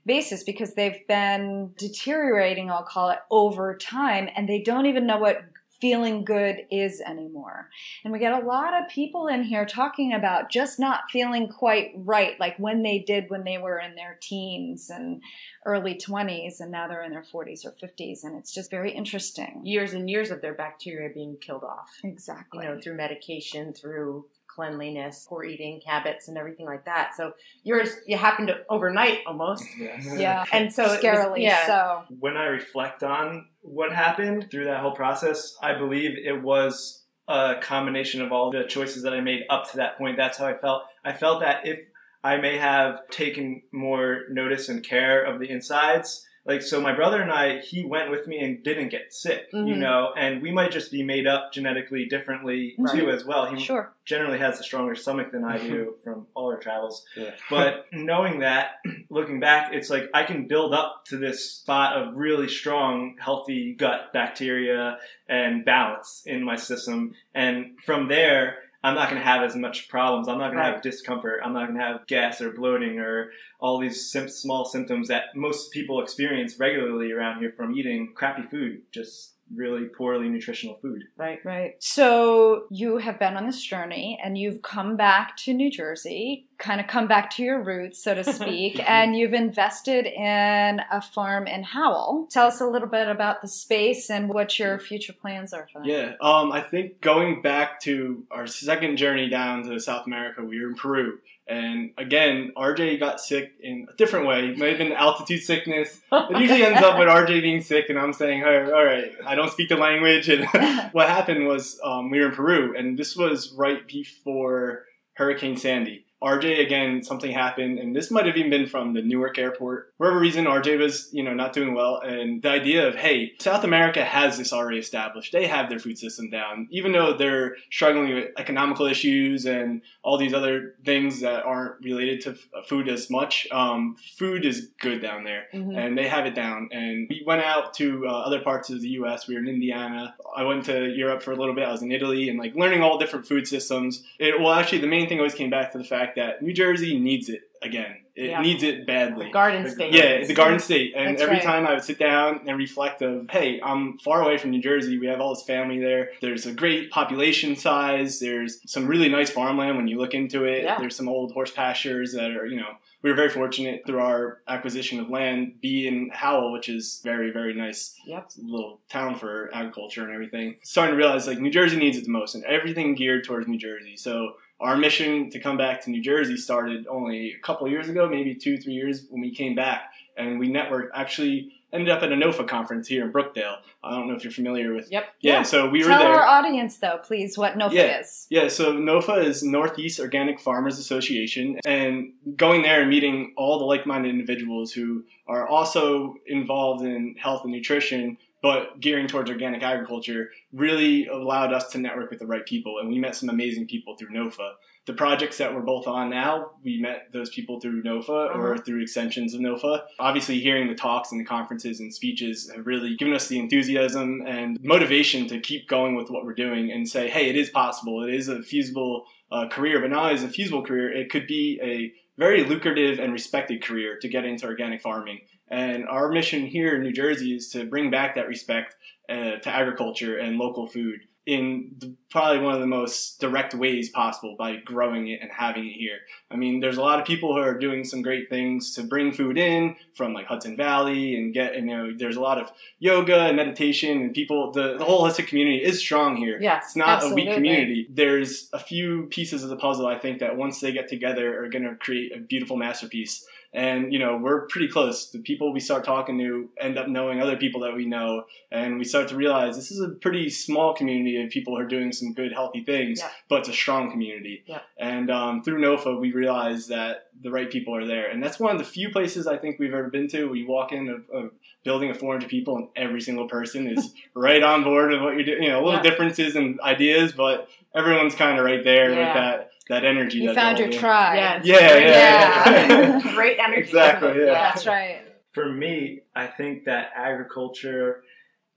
basis 0.10 0.44
because 0.44 0.74
they've 0.74 1.08
been 1.08 1.72
deteriorating, 1.78 2.72
I'll 2.72 2.84
call 2.84 3.12
it, 3.12 3.20
over 3.30 3.78
time, 3.78 4.28
and 4.36 4.50
they 4.50 4.60
don't 4.60 4.88
even 4.88 5.06
know 5.06 5.20
what 5.20 5.44
feeling 5.80 6.26
good 6.26 6.58
is 6.72 7.00
anymore. 7.00 7.70
And 8.04 8.12
we 8.12 8.20
get 8.20 8.34
a 8.34 8.46
lot 8.46 8.74
of 8.74 8.90
people 8.90 9.28
in 9.28 9.44
here 9.44 9.66
talking 9.66 10.14
about 10.14 10.50
just 10.50 10.80
not 10.80 11.04
feeling 11.12 11.48
quite 11.48 11.92
right, 11.96 12.40
like 12.40 12.58
when 12.58 12.82
they 12.84 13.00
did 13.00 13.30
when 13.30 13.44
they 13.44 13.58
were 13.60 13.80
in 13.80 13.96
their 13.96 14.18
teens 14.20 14.90
and 14.90 15.22
early 15.66 15.96
20s, 15.96 16.60
and 16.60 16.72
now 16.72 16.88
they're 16.88 17.04
in 17.04 17.12
their 17.12 17.24
40s 17.24 17.66
or 17.66 17.72
50s. 17.72 18.24
And 18.24 18.36
it's 18.38 18.54
just 18.54 18.72
very 18.72 18.92
interesting. 18.92 19.62
years 19.64 19.94
and 19.94 20.10
years 20.10 20.32
of 20.32 20.42
their 20.42 20.56
bacteria 20.56 21.10
being 21.14 21.38
killed 21.40 21.64
off. 21.64 21.92
Exactly. 22.04 22.66
You 22.66 22.72
know, 22.72 22.82
through 22.82 22.98
medication, 22.98 23.74
through 23.74 24.26
cleanliness, 24.60 25.26
poor 25.30 25.44
eating 25.46 25.82
habits, 25.86 26.28
and 26.28 26.38
everything 26.38 26.66
like 26.66 26.84
that. 26.86 27.16
So 27.16 27.32
yours, 27.64 27.90
you 28.06 28.18
happened 28.18 28.50
to 28.50 28.58
overnight 28.70 29.20
almost. 29.26 29.64
Yes. 29.80 30.08
yeah. 30.18 30.44
And 30.52 30.74
so 30.74 30.84
it 30.84 30.88
was- 30.90 31.00
Scarily 31.00 31.42
yeah. 31.44 31.66
so. 31.66 32.04
when 32.20 32.36
I 32.36 32.46
reflect 32.46 33.02
on 33.04 33.46
what 33.62 33.94
happened 33.94 34.48
through 34.52 34.66
that 34.66 34.82
whole 34.82 34.92
process, 34.96 35.56
I 35.62 35.78
believe 35.78 36.12
it 36.18 36.42
was 36.42 37.04
a 37.30 37.56
combination 37.62 38.22
of 38.22 38.32
all 38.34 38.52
the 38.52 38.64
choices 38.66 39.04
that 39.04 39.14
I 39.14 39.22
made 39.22 39.44
up 39.50 39.70
to 39.72 39.78
that 39.78 39.98
point. 39.98 40.18
That's 40.18 40.38
how 40.38 40.48
I 40.48 40.58
felt. 40.58 40.84
I 41.06 41.14
felt 41.14 41.40
that 41.42 41.66
if 41.66 41.80
I 42.24 42.36
may 42.38 42.58
have 42.58 43.08
taken 43.10 43.62
more 43.72 44.24
notice 44.30 44.68
and 44.68 44.84
care 44.84 45.24
of 45.24 45.40
the 45.40 45.50
insides, 45.50 46.26
like 46.46 46.62
so 46.62 46.80
my 46.82 46.94
brother 46.96 47.22
and 47.22 47.32
I, 47.32 47.60
he 47.60 47.84
went 47.86 48.10
with 48.12 48.28
me 48.28 48.40
and 48.40 48.64
didn't 48.64 48.90
get 48.90 49.14
sick, 49.14 49.50
you 49.54 49.60
Mhm. 49.60 49.78
know, 49.78 50.14
and 50.18 50.42
we 50.42 50.52
might 50.52 50.72
just 50.72 50.92
be 50.92 51.04
made 51.04 51.28
up 51.28 51.52
genetically 51.54 52.06
differently 52.06 52.76
too 52.92 53.10
as 53.10 53.26
well. 53.26 53.46
He 53.54 53.62
Sure. 53.64 53.94
generally 54.06 54.40
has 54.40 54.60
a 54.60 54.64
stronger 54.64 54.96
stomach 54.96 55.32
than 55.32 55.44
I 55.44 55.58
do 55.58 55.96
from 56.04 56.28
all 56.34 56.48
our 56.52 56.58
travels. 56.60 57.06
Yeah. 57.16 57.32
But 57.50 57.86
knowing 57.92 58.40
that, 58.40 58.78
looking 59.10 59.40
back, 59.40 59.74
it's 59.74 59.90
like 59.90 60.10
I 60.14 60.24
can 60.24 60.48
build 60.48 60.74
up 60.74 61.06
to 61.08 61.18
this 61.18 61.52
spot 61.52 61.98
of 61.98 62.16
really 62.16 62.48
strong, 62.48 63.16
healthy 63.20 63.74
gut 63.78 64.12
bacteria 64.14 64.98
and 65.28 65.64
balance 65.66 66.24
in 66.26 66.44
my 66.44 66.56
system. 66.56 67.14
And 67.36 67.78
from 67.86 68.08
there, 68.08 68.58
I'm 68.84 68.96
not 68.96 69.10
going 69.10 69.22
to 69.22 69.28
have 69.28 69.44
as 69.44 69.56
much 69.56 69.90
problems. 69.90 70.28
I'm 70.28 70.38
not 70.38 70.54
going 70.54 70.64
to 70.64 70.72
have 70.72 70.82
discomfort. 70.82 71.42
I'm 71.44 71.54
not 71.54 71.68
going 71.68 71.80
to 71.80 71.86
have 71.86 72.08
gas 72.08 72.40
or 72.40 72.52
bloating 72.52 73.00
or 73.00 73.32
all 73.60 73.78
these 73.78 74.10
sim- 74.10 74.30
small 74.30 74.64
symptoms 74.64 75.10
that 75.10 75.36
most 75.36 75.72
people 75.72 76.02
experience 76.02 76.60
regularly 76.60 77.12
around 77.12 77.40
here 77.40 77.54
from 77.56 77.76
eating 77.76 78.14
crappy 78.16 78.44
food, 78.44 78.84
just 78.92 79.34
really 79.54 79.86
poorly 79.86 80.30
nutritional 80.30 80.78
food. 80.82 81.04
Right. 81.18 81.40
Right. 81.44 81.76
So 81.80 82.66
you 82.70 82.98
have 82.98 83.20
been 83.20 83.36
on 83.36 83.46
this 83.46 83.62
journey 83.62 84.20
and 84.24 84.38
you've 84.38 84.62
come 84.62 84.96
back 84.96 85.36
to 85.38 85.54
New 85.54 85.72
Jersey, 85.72 86.48
kind 86.58 86.80
of 86.80 86.88
come 86.88 87.08
back 87.08 87.30
to 87.32 87.44
your 87.44 87.64
roots, 87.64 88.04
so 88.04 88.16
to 88.16 88.24
speak, 88.34 88.80
and 88.88 89.16
you've 89.16 89.34
invested 89.34 90.06
in 90.06 90.82
a 90.92 91.02
farm 91.02 91.48
in 91.48 91.64
Howell. 91.64 92.28
Tell 92.30 92.48
us 92.48 92.62
a 92.62 92.68
little 92.68 92.88
bit 92.88 93.08
about 93.08 93.42
the 93.42 93.48
space 93.48 94.10
and 94.10 94.30
what 94.30 94.60
your 94.60 94.80
future 94.80 95.14
plans 95.14 95.54
are 95.54 95.68
for 95.72 95.82
that. 95.82 95.88
Yeah, 95.88 96.14
um, 96.22 96.52
I 96.52 96.62
think 96.62 97.02
going 97.02 97.42
back 97.42 97.80
to 97.82 98.24
our 98.32 98.48
second 98.48 98.98
journey 98.98 99.30
down 99.30 99.64
to 99.64 99.80
South 99.80 100.06
America, 100.06 100.44
we 100.44 100.62
were 100.62 100.70
in 100.70 100.76
Peru. 100.76 101.20
And 101.50 101.92
again, 101.98 102.52
RJ 102.56 103.00
got 103.00 103.20
sick 103.20 103.54
in 103.60 103.88
a 103.92 103.96
different 103.96 104.28
way. 104.28 104.50
It 104.50 104.58
might 104.60 104.70
have 104.70 104.78
been 104.78 104.94
altitude 104.94 105.42
sickness. 105.42 106.00
It 106.12 106.38
usually 106.38 106.64
ends 106.64 106.82
up 106.84 107.00
with 107.00 107.08
RJ 107.08 107.42
being 107.42 107.62
sick, 107.62 107.90
and 107.90 107.98
I'm 107.98 108.14
saying, 108.14 108.42
"Hey, 108.42 108.66
all 108.72 108.86
right, 108.86 109.12
I 109.26 109.34
don't 109.34 109.52
speak 109.52 109.70
the 109.70 109.78
language. 109.78 110.30
And 110.30 110.46
what 110.92 111.10
happened 111.10 111.48
was 111.48 111.80
um, 111.84 112.12
we 112.12 112.20
were 112.20 112.28
in 112.28 112.36
Peru, 112.36 112.76
and 112.78 113.00
this 113.00 113.16
was 113.16 113.52
right 113.54 113.88
before 113.88 114.86
Hurricane 115.14 115.58
Sandy. 115.58 116.06
RJ 116.22 116.60
again, 116.66 117.02
something 117.02 117.32
happened, 117.32 117.80
and 117.80 117.96
this 117.96 118.12
might 118.12 118.26
have 118.26 118.36
even 118.36 118.50
been 118.50 118.68
from 118.68 118.94
the 118.94 119.02
Newark 119.02 119.38
airport. 119.38 119.94
For 119.98 120.06
whatever 120.08 120.20
reason, 120.20 120.46
RJ 120.46 120.78
was, 120.78 121.10
you 121.14 121.24
know, 121.24 121.34
not 121.34 121.54
doing 121.54 121.74
well, 121.74 122.00
and 122.02 122.42
the 122.42 122.50
idea 122.50 122.88
of, 122.88 122.96
hey, 122.96 123.34
South 123.40 123.64
America 123.64 124.04
has 124.04 124.38
this 124.38 124.52
already 124.52 124.80
established. 124.80 125.32
They 125.32 125.48
have 125.48 125.70
their 125.70 125.80
food 125.80 125.98
system 125.98 126.30
down, 126.30 126.68
even 126.72 126.92
though 126.92 127.14
they're 127.16 127.56
struggling 127.72 128.14
with 128.16 128.28
economical 128.38 128.86
issues 128.86 129.46
and 129.46 129.82
all 130.04 130.18
these 130.18 130.34
other 130.34 130.76
things 130.84 131.22
that 131.22 131.44
aren't 131.46 131.82
related 131.84 132.22
to 132.22 132.36
food 132.68 132.90
as 132.90 133.10
much. 133.10 133.48
Um, 133.52 133.96
food 134.18 134.46
is 134.46 134.72
good 134.82 135.02
down 135.02 135.24
there 135.24 135.48
Mhm. 135.54 135.78
and 135.78 135.98
they 135.98 136.08
have 136.08 136.26
it 136.26 136.36
down. 136.36 136.70
And 136.72 137.08
we 137.10 137.24
went 137.26 137.44
out 137.44 137.74
to 137.76 138.06
uh, 138.08 138.12
other 138.12 138.40
parts 138.42 138.70
of 138.70 138.82
the 138.82 138.90
U.S. 138.90 139.28
We 139.28 139.36
were 139.36 139.42
in 139.42 139.48
Indiana. 139.48 140.16
I 140.36 140.44
went 140.44 140.66
to 140.66 140.90
Europe 140.90 141.22
for 141.22 141.32
a 141.32 141.36
little 141.36 141.56
bit. 141.56 141.66
I 141.66 141.72
was 141.72 141.82
in 141.82 141.92
Italy 141.92 142.30
and 142.30 142.38
like 142.40 142.56
learning 142.56 142.82
all 142.82 142.98
different 142.98 143.26
food 143.28 143.48
systems. 143.48 144.04
It, 144.20 144.40
well, 144.40 144.52
actually, 144.54 144.80
the 144.80 144.88
main 144.88 145.08
thing 145.08 145.18
always 145.20 145.34
came 145.36 145.50
back 145.50 145.72
to 145.74 145.78
the 145.78 145.84
fact 145.84 146.09
fact 146.10 146.16
that 146.18 146.42
New 146.42 146.54
Jersey 146.54 147.00
needs 147.00 147.30
it 147.30 147.42
again. 147.62 147.98
It 148.16 148.32
Yeah. 148.32 148.42
needs 148.42 148.64
it 148.64 148.86
badly. 148.86 149.30
Garden 149.32 149.64
Yeah, 149.64 149.70
State. 149.70 149.94
Yeah, 149.94 150.26
the 150.26 150.34
Garden 150.34 150.60
State. 150.60 150.94
And 150.96 151.12
That's 151.12 151.22
every 151.22 151.36
right. 151.36 151.44
time 151.44 151.66
I 151.66 151.74
would 151.74 151.84
sit 151.84 152.00
down 152.00 152.42
and 152.48 152.58
reflect 152.58 153.02
of, 153.02 153.30
hey, 153.30 153.62
I'm 153.64 153.98
far 154.00 154.22
away 154.22 154.38
from 154.38 154.52
New 154.52 154.62
Jersey. 154.62 154.98
We 154.98 155.08
have 155.08 155.22
all 155.22 155.34
this 155.34 155.44
family 155.44 155.80
there. 155.80 156.12
There's 156.22 156.46
a 156.46 156.54
great 156.54 156.90
population 156.92 157.56
size. 157.56 158.20
There's 158.20 158.60
some 158.70 158.88
really 158.88 159.08
nice 159.10 159.30
farmland 159.30 159.78
when 159.78 159.88
you 159.88 159.98
look 159.98 160.14
into 160.14 160.44
it. 160.46 160.64
Yeah. 160.64 160.78
There's 160.80 160.96
some 160.98 161.08
old 161.08 161.32
horse 161.32 161.52
pastures 161.52 162.14
that 162.14 162.32
are, 162.32 162.46
you 162.46 162.58
know, 162.58 162.72
we 163.02 163.10
were 163.10 163.16
very 163.16 163.30
fortunate 163.30 163.84
through 163.86 164.00
our 164.02 164.42
acquisition 164.50 165.00
of 165.00 165.10
land, 165.10 165.62
be 165.62 165.88
in 165.88 166.10
Howell, 166.14 166.52
which 166.52 166.68
is 166.68 167.00
very, 167.02 167.32
very 167.32 167.54
nice 167.54 167.98
Yep. 168.06 168.32
little 168.42 168.82
town 168.90 169.16
for 169.16 169.50
agriculture 169.54 170.04
and 170.04 170.14
everything. 170.14 170.58
Starting 170.64 170.94
to 170.94 170.98
realize 170.98 171.26
like 171.26 171.40
New 171.40 171.52
Jersey 171.52 171.78
needs 171.78 171.98
it 171.98 172.04
the 172.04 172.12
most 172.12 172.36
and 172.36 172.44
everything 172.44 172.96
geared 172.96 173.24
towards 173.24 173.48
New 173.48 173.58
Jersey. 173.58 173.96
So 173.96 174.34
our 174.60 174.76
mission 174.78 175.30
to 175.32 175.40
come 175.40 175.58
back 175.58 175.82
to 175.82 175.90
New 175.90 176.02
Jersey 176.02 176.38
started 176.38 176.86
only 176.88 177.34
a 177.34 177.40
couple 177.40 177.66
of 177.66 177.72
years 177.72 177.88
ago, 177.90 178.08
maybe 178.10 178.36
two, 178.36 178.58
three 178.58 178.74
years 178.74 179.06
when 179.10 179.22
we 179.22 179.34
came 179.34 179.56
back 179.56 179.92
and 180.18 180.38
we 180.40 180.50
networked 180.50 180.90
actually 180.94 181.54
ended 181.72 181.90
up 181.90 182.02
at 182.02 182.12
a 182.12 182.16
NOFA 182.16 182.48
conference 182.48 182.88
here 182.88 183.06
in 183.06 183.14
Brookdale. 183.14 183.58
I 183.84 183.92
don't 183.92 184.08
know 184.08 184.16
if 184.16 184.24
you're 184.24 184.34
familiar 184.34 184.74
with 184.74 184.92
Yep. 184.92 185.06
Yeah, 185.22 185.34
Yeah. 185.34 185.42
so 185.44 185.70
we 185.70 185.84
were 185.84 185.90
there. 185.90 186.00
Tell 186.00 186.08
our 186.08 186.24
audience, 186.26 186.78
though, 186.78 186.98
please, 187.04 187.38
what 187.38 187.54
NOFA 187.58 187.74
Yeah. 187.74 188.00
is. 188.00 188.26
Yeah, 188.32 188.48
so 188.48 188.74
NOFA 188.74 189.24
is 189.24 189.44
Northeast 189.44 190.00
Organic 190.00 190.40
Farmers 190.40 190.80
Association, 190.80 191.60
and 191.66 192.14
going 192.36 192.64
there 192.64 192.82
and 192.82 192.90
meeting 192.90 193.34
all 193.38 193.60
the 193.60 193.66
like 193.66 193.86
minded 193.86 194.10
individuals 194.10 194.74
who 194.74 195.04
are 195.28 195.48
also 195.48 196.16
involved 196.26 196.84
in 196.84 197.16
health 197.20 197.44
and 197.44 197.54
nutrition, 197.54 198.18
but 198.42 198.80
gearing 198.80 199.08
towards 199.08 199.30
organic 199.30 199.64
agriculture, 199.64 200.30
really 200.54 201.08
allowed 201.08 201.54
us 201.54 201.70
to 201.72 201.78
network 201.78 202.10
with 202.10 202.20
the 202.20 202.26
right 202.26 202.46
people. 202.46 202.78
And 202.80 202.90
we 202.90 203.00
met 203.00 203.16
some 203.16 203.30
amazing 203.30 203.68
people 203.68 203.96
through 203.98 204.10
NOFA. 204.10 204.52
The 204.86 204.94
projects 204.94 205.38
that 205.38 205.54
we're 205.54 205.62
both 205.62 205.88
on 205.88 206.10
now, 206.10 206.52
we 206.64 206.80
met 206.80 207.10
those 207.12 207.30
people 207.30 207.60
through 207.60 207.84
NOFA 207.84 208.10
or 208.36 208.54
Uh-huh. 208.54 208.64
through 208.64 208.82
extensions 208.82 209.34
of 209.34 209.42
NOFA. 209.42 209.84
Obviously, 210.00 210.40
hearing 210.40 210.68
the 210.68 210.74
talks 210.76 211.12
and 211.12 211.20
the 211.20 211.26
conferences 211.26 211.80
and 211.80 211.94
speeches 211.94 212.50
have 212.56 212.66
really 212.66 212.96
given 212.96 213.14
us 213.14 213.28
the 213.28 213.40
enthusiasm 213.40 214.24
and 214.26 214.58
motivation 214.64 215.28
to 215.28 215.40
keep 215.40 215.68
going 215.68 215.96
with 215.96 216.10
what 216.10 216.26
we're 216.26 216.34
doing 216.34 216.72
and 216.72 216.88
say, 216.88 217.10
hey, 217.10 217.30
it 217.30 217.36
is 217.36 217.50
possible. 217.50 218.04
It 218.04 218.14
is 218.14 218.30
a 218.30 218.42
feasible 218.42 219.06
uh, 219.32 219.48
career, 219.50 219.80
but 219.80 219.92
not 219.92 220.04
only 220.04 220.16
is 220.16 220.24
a 220.24 220.30
feasible 220.30 220.64
career, 220.66 220.92
it 220.92 221.12
could 221.12 221.28
be 221.28 221.60
a 221.62 221.92
very 222.18 222.44
lucrative 222.44 223.00
and 223.00 223.14
respected 223.14 223.64
career 223.64 223.98
to 224.02 224.08
get 224.10 224.26
into 224.26 224.46
organic 224.46 224.82
farming. 224.82 225.20
And 225.50 225.88
our 225.88 226.10
mission 226.10 226.46
here 226.46 226.76
in 226.76 226.84
New 226.84 226.94
Jersey 226.94 227.36
is 227.36 227.50
to 227.50 227.66
bring 227.66 227.90
back 227.90 228.16
that 228.16 228.28
respect 228.28 228.76
uh, 229.10 229.38
to 229.38 229.50
agriculture 229.50 230.18
and 230.18 230.38
local 230.38 230.68
food 230.68 231.02
in 231.30 231.76
the, 231.78 231.96
probably 232.10 232.40
one 232.40 232.56
of 232.56 232.60
the 232.60 232.66
most 232.66 233.20
direct 233.20 233.54
ways 233.54 233.90
possible 233.90 234.36
by 234.38 234.56
growing 234.56 235.10
it 235.10 235.20
and 235.22 235.30
having 235.32 235.68
it 235.68 235.74
here. 235.74 236.00
I 236.32 236.36
mean, 236.36 236.60
there's 236.60 236.78
a 236.78 236.82
lot 236.82 237.00
of 237.00 237.06
people 237.06 237.36
who 237.36 237.40
are 237.40 237.58
doing 237.58 237.84
some 237.84 238.02
great 238.02 238.30
things 238.30 238.74
to 238.76 238.84
bring 238.84 239.12
food 239.12 239.38
in 239.38 239.76
from 239.94 240.14
like 240.14 240.26
Hudson 240.26 240.58
Valley 240.58 241.16
and 241.16 241.32
get, 241.32 241.56
you 241.56 241.62
know, 241.62 241.92
there's 241.96 242.16
a 242.16 242.22
lot 242.22 242.40
of 242.40 242.52
yoga 242.80 243.28
and 243.28 243.36
meditation 243.36 244.02
and 244.02 244.14
people, 244.14 244.52
the, 244.52 244.78
the 244.78 244.84
whole 244.86 245.06
holistic 245.06 245.28
community 245.28 245.64
is 245.64 245.80
strong 245.80 246.16
here. 246.16 246.40
Yeah, 246.42 246.58
It's 246.58 246.76
not 246.76 247.04
a 247.04 247.14
weak 247.14 247.32
community. 247.32 247.88
There's 247.92 248.50
a 248.52 248.60
few 248.60 249.06
pieces 249.12 249.44
of 249.44 249.50
the 249.50 249.58
puzzle 249.58 249.86
I 249.86 250.00
think 250.00 250.20
that 250.20 250.36
once 250.36 250.60
they 250.60 250.72
get 250.72 250.88
together 250.88 251.44
are 251.44 251.50
going 251.50 251.64
to 251.64 251.76
create 251.76 252.16
a 252.16 252.20
beautiful 252.20 252.58
masterpiece. 252.58 253.24
And 253.52 253.92
you 253.92 253.98
know 253.98 254.16
we're 254.18 254.46
pretty 254.48 254.68
close. 254.68 255.10
The 255.10 255.20
people 255.20 255.52
we 255.52 255.60
start 255.60 255.84
talking 255.84 256.20
to 256.20 256.50
end 256.62 256.78
up 256.78 256.88
knowing 256.88 257.20
other 257.20 257.36
people 257.36 257.62
that 257.62 257.76
we 257.76 257.86
know, 257.86 258.26
and 258.52 258.78
we 258.78 258.84
start 258.84 259.08
to 259.10 259.16
realize 259.16 259.56
this 259.56 259.72
is 259.72 259.82
a 259.82 259.90
pretty 259.90 260.30
small 260.30 260.76
community 260.76 261.20
of 261.24 261.32
people 261.32 261.56
who 261.56 261.62
are 261.62 261.68
doing 261.68 261.92
some 261.92 262.14
good, 262.14 262.32
healthy 262.32 262.64
things. 262.64 263.00
Yeah. 263.00 263.10
But 263.28 263.40
it's 263.40 263.50
a 263.50 263.54
strong 263.54 263.90
community. 263.90 264.44
Yeah. 264.46 264.60
And 264.78 265.10
um, 265.10 265.42
through 265.44 265.62
NOFA, 265.62 266.00
we 266.00 266.12
realized 266.12 266.70
that 266.70 267.08
the 267.22 267.32
right 267.32 267.50
people 267.50 267.76
are 267.76 267.88
there, 267.88 268.10
and 268.12 268.24
that's 268.24 268.40
one 268.40 268.52
of 268.56 268.60
the 268.60 268.66
few 268.66 268.92
places 268.92 269.26
I 269.26 269.38
think 269.38 269.58
we've 269.60 269.74
ever 269.74 269.90
been 269.90 270.08
to. 270.10 270.26
where 270.28 270.36
you 270.36 270.48
walk 270.48 270.72
in 270.72 270.88
a, 271.12 271.18
a 271.18 271.30
building 271.64 271.90
of 271.90 271.98
400 271.98 272.30
people, 272.30 272.56
and 272.56 272.68
every 272.76 273.02
single 273.02 273.28
person 273.28 273.68
is 273.68 273.94
right 274.14 274.44
on 274.44 274.64
board 274.64 274.92
with 274.92 275.02
what 275.02 275.16
you're 275.16 275.24
doing. 275.26 275.42
You 275.44 275.50
know, 275.50 275.64
little 275.64 275.84
Yeah. 275.84 275.90
differences 275.90 276.36
and 276.36 276.60
ideas, 276.62 277.14
but 277.14 277.50
everyone's 277.76 278.14
kind 278.16 278.38
of 278.38 278.46
right 278.46 278.64
there 278.64 278.90
with 278.90 278.98
that 278.98 279.50
that 279.70 279.86
energy. 279.86 280.20
You 280.20 280.28
that 280.28 280.36
found 280.36 280.60
your 280.60 280.68
all 280.68 280.74
tribe. 280.74 281.16
Yeah. 281.16 281.38
it's 281.38 281.48
Yeah, 281.48 281.78
yeah, 281.78 282.68
yeah. 282.68 283.02
great 283.16 283.38
energy. 283.40 283.62
Exactly, 283.62 284.10
yeah. 284.20 284.34
That's 284.34 284.66
right. 284.66 285.02
For 285.34 285.52
me, 285.52 286.02
I 286.16 286.28
think 286.28 286.66
that 286.66 286.88
agriculture 286.96 288.04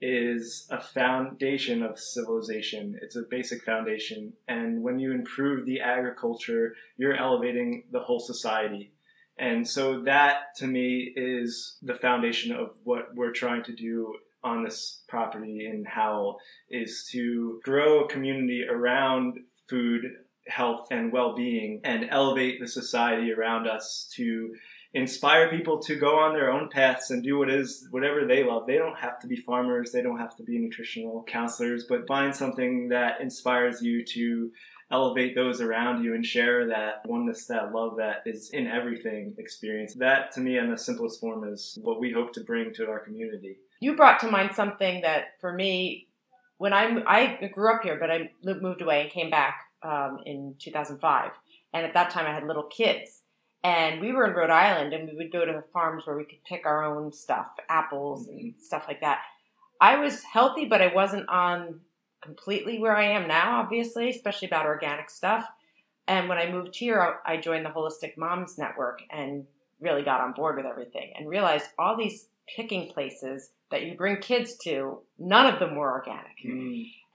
is 0.01 0.67
a 0.71 0.81
foundation 0.81 1.83
of 1.83 1.99
civilization. 1.99 2.99
It's 3.03 3.15
a 3.15 3.23
basic 3.31 3.63
foundation. 3.63 4.33
And 4.49 4.83
when 4.83 4.99
you 4.99 5.13
improve 5.13 5.65
the 5.65 5.81
agriculture, 5.81 6.75
you're 6.97 7.17
elevating 7.17 7.85
the 7.93 8.01
whole 8.01 8.19
society. 8.19 8.93
And 9.39 9.67
so 9.67 10.03
that 10.03 10.57
to 10.57 10.67
me 10.67 11.13
is 11.15 11.79
the 11.83 11.95
foundation 11.95 12.53
of 12.53 12.71
what 12.83 13.15
we're 13.15 13.33
trying 13.33 13.63
to 13.65 13.73
do 13.73 14.15
on 14.43 14.65
this 14.65 15.03
property 15.09 15.69
in 15.73 15.85
Howell 15.85 16.39
is 16.69 17.09
to 17.13 17.61
grow 17.63 18.05
a 18.05 18.09
community 18.09 18.65
around 18.69 19.39
food, 19.71 20.03
health, 20.49 20.89
and 20.91 21.13
well-being 21.13 21.81
and 21.85 22.09
elevate 22.11 22.61
the 22.61 22.69
society 22.69 23.33
around 23.33 23.67
us 23.67 24.11
to 24.15 24.55
inspire 24.95 25.49
people 25.49 25.79
to 25.79 25.97
go 25.97 26.19
on 26.19 26.35
their 26.35 26.51
own 26.51 26.69
paths 26.69 27.11
and 27.11 27.23
do 27.23 27.39
what 27.39 27.49
is 27.49 27.89
whatever 27.91 28.27
they 28.27 28.45
love. 28.45 28.67
They 28.67 28.77
don't 28.77 28.99
have 28.99 29.19
to 29.21 29.27
be 29.27 29.37
farmers, 29.37 29.93
they 29.93 30.03
don't 30.03 30.19
have 30.19 30.37
to 30.37 30.43
be 30.43 30.59
nutritional 30.59 31.25
counselors, 31.27 31.85
but 31.89 32.07
find 32.07 32.35
something 32.35 32.89
that 32.89 33.21
inspires 33.21 33.81
you 33.81 34.05
to 34.07 34.51
elevate 34.91 35.35
those 35.35 35.63
around 35.63 36.05
you 36.05 36.15
and 36.15 36.25
share 36.25 36.69
that 36.69 37.01
oneness, 37.07 37.47
that 37.47 37.73
love 37.73 37.97
that 37.97 38.23
is 38.27 38.51
in 38.51 38.67
everything 38.67 39.35
experience. 39.39 39.95
That 39.95 40.33
to 40.33 40.41
me 40.41 40.59
in 40.59 40.71
the 40.71 40.77
simplest 40.77 41.21
form 41.21 41.51
is 41.51 41.79
what 41.81 41.99
we 41.99 42.13
hope 42.13 42.35
to 42.35 42.43
bring 42.43 42.75
to 42.75 42.89
our 42.89 42.99
community. 42.99 43.57
You 43.81 43.97
brought 43.97 44.21
to 44.21 44.31
mind 44.31 44.55
something 44.55 45.01
that 45.01 45.41
for 45.41 45.53
me, 45.55 46.09
when 46.59 46.75
I 46.75 47.03
I 47.07 47.51
grew 47.53 47.75
up 47.75 47.83
here, 47.83 47.97
but 47.99 48.11
I 48.11 48.31
moved 48.45 48.83
away 48.83 49.01
and 49.01 49.11
came 49.11 49.31
back 49.31 49.72
um, 49.85 50.21
in 50.27 50.55
2005, 50.59 51.31
and 51.73 51.87
at 51.87 51.95
that 51.95 52.11
time 52.11 52.27
I 52.27 52.35
had 52.35 52.47
little 52.47 52.65
kids, 52.65 53.23
and 53.65 54.01
we 54.01 54.13
were 54.13 54.27
in 54.27 54.35
Rhode 54.35 54.51
Island, 54.51 54.93
and 54.93 55.09
we 55.09 55.17
would 55.17 55.33
go 55.33 55.45
to 55.45 55.63
farms 55.73 56.07
where 56.07 56.17
we 56.17 56.25
could 56.25 56.45
pick 56.45 56.67
our 56.67 56.85
own 56.85 57.13
stuff, 57.13 57.49
apples 57.69 58.27
and 58.27 58.55
stuff 58.61 58.85
like 58.89 59.01
that. 59.01 59.21
I 59.81 59.97
was 59.97 60.23
healthy, 60.23 60.65
but 60.65 60.83
I 60.83 60.93
wasn't 60.93 61.29
on 61.29 61.81
completely 62.21 62.79
where 62.79 62.97
I 62.97 63.05
am 63.05 63.29
now, 63.29 63.61
obviously, 63.61 64.11
especially 64.11 64.49
about 64.49 64.67
organic 64.67 65.11
stuff. 65.11 65.45
And 66.09 66.29
when 66.29 66.39
I 66.39 66.51
moved 66.51 66.77
here, 66.77 67.19
I 67.25 67.37
joined 67.37 67.65
the 67.65 67.71
Holistic 67.71 68.17
Moms 68.17 68.59
Network 68.59 69.03
and 69.11 69.47
really 69.81 70.03
got 70.03 70.21
on 70.21 70.33
board 70.33 70.57
with 70.57 70.67
everything 70.67 71.13
and 71.17 71.29
realized 71.29 71.67
all 71.79 71.97
these 71.97 72.29
picking 72.57 72.91
places 72.91 73.51
that 73.71 73.83
you 73.85 73.97
bring 73.97 74.17
kids 74.19 74.57
to, 74.65 74.99
none 75.19 75.53
of 75.53 75.59
them 75.59 75.77
were 75.77 75.91
organic. 75.91 76.37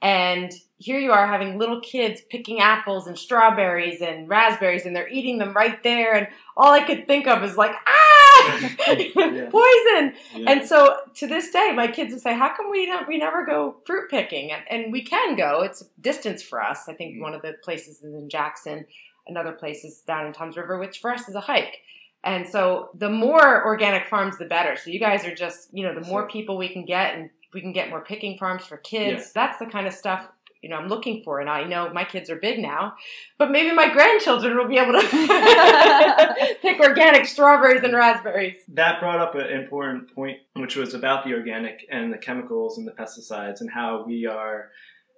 And 0.00 0.52
here 0.78 1.00
you 1.00 1.10
are 1.10 1.26
having 1.26 1.58
little 1.58 1.80
kids 1.80 2.20
picking 2.30 2.60
apples 2.60 3.08
and 3.08 3.18
strawberries 3.18 4.00
and 4.00 4.28
raspberries 4.28 4.86
and 4.86 4.94
they're 4.94 5.08
eating 5.08 5.38
them 5.38 5.52
right 5.52 5.82
there. 5.82 6.14
And 6.14 6.28
all 6.56 6.72
I 6.72 6.84
could 6.84 7.06
think 7.08 7.26
of 7.26 7.42
is 7.42 7.56
like, 7.56 7.74
ah, 7.86 7.98
Yeah. 8.86 9.48
poison. 9.50 10.14
Yeah. 10.34 10.50
And 10.50 10.66
so 10.66 10.96
to 11.14 11.26
this 11.26 11.50
day, 11.50 11.72
my 11.74 11.88
kids 11.88 12.12
would 12.12 12.22
say, 12.22 12.34
"How 12.34 12.54
come 12.54 12.70
we 12.70 12.86
don't 12.86 13.08
we 13.08 13.18
never 13.18 13.44
go 13.44 13.76
fruit 13.84 14.10
picking?" 14.10 14.52
And, 14.52 14.62
and 14.70 14.92
we 14.92 15.02
can 15.02 15.36
go. 15.36 15.62
It's 15.62 15.84
distance 16.00 16.42
for 16.42 16.62
us. 16.62 16.88
I 16.88 16.94
think 16.94 17.20
one 17.20 17.34
of 17.34 17.42
the 17.42 17.54
places 17.62 18.02
is 18.02 18.14
in 18.14 18.28
Jackson. 18.28 18.86
Another 19.26 19.52
place 19.52 19.84
is 19.84 20.00
down 20.00 20.26
in 20.26 20.32
Toms 20.32 20.56
River, 20.56 20.78
which 20.78 21.00
for 21.00 21.12
us 21.12 21.28
is 21.28 21.34
a 21.34 21.40
hike. 21.40 21.78
And 22.24 22.48
so 22.48 22.90
the 22.94 23.10
more 23.10 23.64
organic 23.64 24.06
farms, 24.06 24.38
the 24.38 24.46
better. 24.46 24.76
So 24.76 24.90
you 24.90 24.98
guys 24.98 25.24
are 25.24 25.34
just, 25.34 25.68
you 25.72 25.84
know, 25.84 25.94
the 25.94 26.06
more 26.06 26.26
people 26.26 26.56
we 26.56 26.68
can 26.68 26.84
get, 26.84 27.14
and 27.14 27.30
we 27.52 27.60
can 27.60 27.72
get 27.72 27.90
more 27.90 28.00
picking 28.00 28.38
farms 28.38 28.64
for 28.64 28.76
kids. 28.76 29.32
That's 29.32 29.58
the 29.58 29.66
kind 29.66 29.86
of 29.86 29.92
stuff 29.92 30.28
you 30.62 30.68
know 30.68 30.76
I'm 30.76 30.88
looking 30.88 31.22
for. 31.22 31.40
And 31.40 31.48
I 31.48 31.64
know 31.64 31.90
my 31.92 32.04
kids 32.04 32.30
are 32.30 32.36
big 32.36 32.58
now, 32.58 32.94
but 33.38 33.50
maybe 33.50 33.74
my 33.74 33.88
grandchildren 33.90 34.56
will 34.56 34.68
be 34.68 34.78
able 34.78 35.00
to 35.00 36.56
pick 36.62 36.80
organic 36.80 37.26
strawberries 37.26 37.82
and 37.84 37.94
raspberries. 37.94 38.56
That 38.68 39.00
brought 39.00 39.20
up 39.20 39.34
an 39.34 39.46
important 39.46 40.14
point, 40.14 40.38
which 40.54 40.76
was 40.76 40.94
about 40.94 41.24
the 41.24 41.34
organic 41.34 41.86
and 41.90 42.12
the 42.12 42.18
chemicals 42.18 42.78
and 42.78 42.86
the 42.86 42.92
pesticides 42.92 43.60
and 43.60 43.70
how 43.70 44.04
we 44.06 44.26
are 44.26 44.70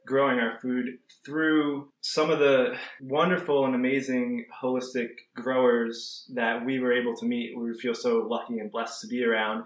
growing 0.07 0.39
our 0.41 0.59
food 0.61 0.87
through 1.25 1.89
some 2.01 2.31
of 2.31 2.39
the 2.39 2.75
wonderful 3.01 3.65
and 3.65 3.75
amazing 3.75 4.45
holistic 4.63 5.09
growers 5.37 6.29
that 6.35 6.65
we 6.65 6.81
were 6.81 6.93
able 6.93 7.15
to 7.15 7.27
meet. 7.27 7.57
We 7.57 7.79
feel 7.79 7.95
so 7.95 8.27
lucky 8.29 8.59
and 8.59 8.73
blessed 8.73 9.03
to 9.03 9.07
be 9.07 9.25
around. 9.25 9.65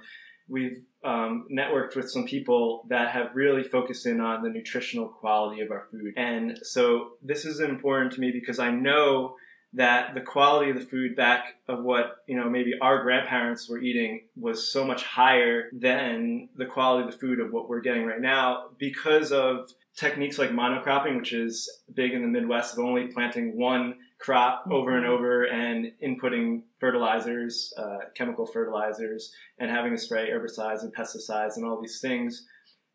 We've 0.49 0.83
um, 1.05 1.47
networked 1.53 1.97
with 1.97 2.11
some 2.11 2.25
people 2.25 2.85
that 2.89 3.11
have 3.11 3.35
really 3.35 3.63
focused 3.63 4.07
in 4.07 4.21
on 4.21 4.43
the 4.43 4.49
nutritional 4.49 5.07
quality 5.07 5.61
of 5.61 5.71
our 5.71 5.87
food. 5.91 6.15
And 6.17 6.59
so 6.63 7.13
this 7.23 7.45
is 7.45 7.61
important 7.61 8.13
to 8.15 8.21
me 8.21 8.31
because 8.31 8.59
I 8.59 8.71
know 8.71 9.37
that 9.75 10.15
the 10.15 10.21
quality 10.21 10.71
of 10.71 10.79
the 10.79 10.87
food 10.87 11.17
back 11.17 11.57
of 11.69 11.83
what 11.83 12.19
you 12.27 12.37
know 12.37 12.49
maybe 12.49 12.73
our 12.81 13.03
grandparents 13.03 13.69
were 13.69 13.79
eating 13.79 14.23
was 14.37 14.71
so 14.71 14.85
much 14.85 15.03
higher 15.03 15.69
than 15.73 16.49
the 16.57 16.65
quality 16.65 17.07
of 17.07 17.13
the 17.13 17.19
food 17.19 17.41
of 17.41 17.53
what 17.53 17.69
we're 17.69 17.81
getting 17.81 18.07
right 18.07 18.21
now 18.21 18.67
because 18.79 19.33
of 19.33 19.69
techniques 19.97 20.39
like 20.39 20.51
monocropping 20.51 21.17
which 21.17 21.33
is 21.33 21.83
big 21.93 22.13
in 22.13 22.23
the 22.23 22.29
midwest 22.29 22.73
of 22.73 22.85
only 22.85 23.09
planting 23.09 23.57
one 23.57 23.97
crop 24.25 24.65
over 24.71 24.97
and 24.97 25.05
over 25.05 25.45
and 25.45 25.93
inputting 26.03 26.63
fertilizers, 26.81 27.75
uh, 27.77 27.99
chemical 28.17 28.47
fertilizers, 28.47 29.31
and 29.59 29.71
having 29.71 29.93
to 29.93 29.99
spray 29.99 30.31
herbicides 30.31 30.81
and 30.81 30.95
pesticides 30.97 31.57
and 31.57 31.67
all 31.67 31.79
these 31.79 32.01
things. 32.01 32.47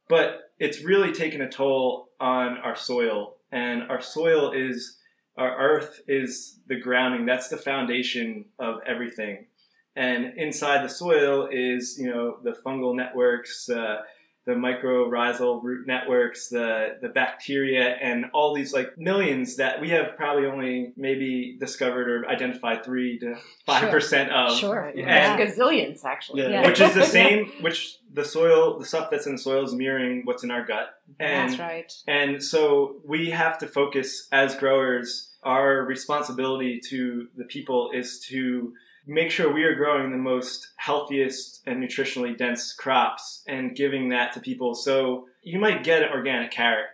But 0.08 0.52
it's 0.58 0.84
really 0.84 1.12
taken 1.12 1.42
a 1.42 1.50
toll 1.50 2.10
on 2.20 2.58
our 2.58 2.76
soil, 2.76 3.36
and 3.52 3.84
our 3.92 4.02
soil 4.02 4.54
is 4.54 4.98
our 5.38 5.56
earth 5.56 6.02
is 6.08 6.60
the 6.68 6.80
grounding. 6.80 7.28
That's 7.28 7.48
the 7.48 7.58
foundation 7.58 8.46
of 8.58 8.80
everything. 8.88 9.46
And 9.96 10.34
inside 10.36 10.84
the 10.84 10.90
soil 10.90 11.48
is, 11.52 11.98
you 12.00 12.10
know, 12.10 12.38
the 12.44 12.56
fungal 12.66 12.96
networks, 12.96 13.70
uh, 13.70 13.98
the 14.50 14.56
mycorrhizal 14.56 15.62
root 15.64 15.86
networks, 15.86 16.50
the 16.50 16.98
the 17.02 17.10
bacteria, 17.10 17.96
and 18.02 18.26
all 18.34 18.54
these 18.56 18.74
like 18.74 18.98
millions 18.98 19.58
that 19.58 19.80
we 19.80 19.90
have 19.90 20.16
probably 20.18 20.46
only 20.48 20.92
maybe 20.98 21.56
discovered 21.60 22.08
or 22.10 22.28
identified 22.30 22.84
three 22.84 23.20
to 23.20 23.36
five 23.66 23.90
percent 23.92 24.32
of. 24.32 24.58
Sure. 24.58 24.88
And- 24.88 24.98
Yeah. 25.00 25.38
Gazillions, 25.40 26.04
actually. 26.04 26.42
Yeah. 26.42 26.50
Yeah. 26.50 26.66
Which 26.68 26.82
is 26.82 26.94
the 26.94 27.06
same. 27.20 27.52
Which 27.62 27.98
the 28.12 28.26
soil, 28.26 28.80
the 28.80 28.86
stuff 28.86 29.10
that's 29.12 29.28
in 29.28 29.34
the 29.34 29.38
soil 29.50 29.64
is 29.64 29.74
mirroring 29.74 30.22
what's 30.26 30.44
in 30.44 30.52
our 30.52 30.66
gut. 30.66 30.88
And 31.20 31.50
That's 31.50 31.60
right. 31.60 31.94
and 32.08 32.44
so 32.44 32.96
we 33.06 33.30
have 33.30 33.58
to 33.60 33.68
focus 33.68 34.28
as 34.32 34.56
growers. 34.56 35.28
Our 35.44 35.84
responsibility 35.86 36.82
to 36.90 37.28
the 37.38 37.46
people 37.46 37.92
is 37.94 38.20
to 38.30 38.74
make 39.10 39.32
sure 39.32 39.52
we 39.52 39.64
are 39.64 39.74
growing 39.74 40.12
the 40.12 40.18
most 40.18 40.68
healthiest 40.78 41.64
and 41.66 41.84
nutritionally 41.84 42.38
dense 42.38 42.74
crops 42.74 43.44
and 43.48 43.76
giving 43.76 44.10
that 44.10 44.34
to 44.34 44.40
people. 44.40 44.76
So 44.76 45.26
you 45.42 45.60
might 45.60 45.84
get 45.84 46.04
an 46.04 46.10
organic 46.14 46.52
carrot 46.52 46.86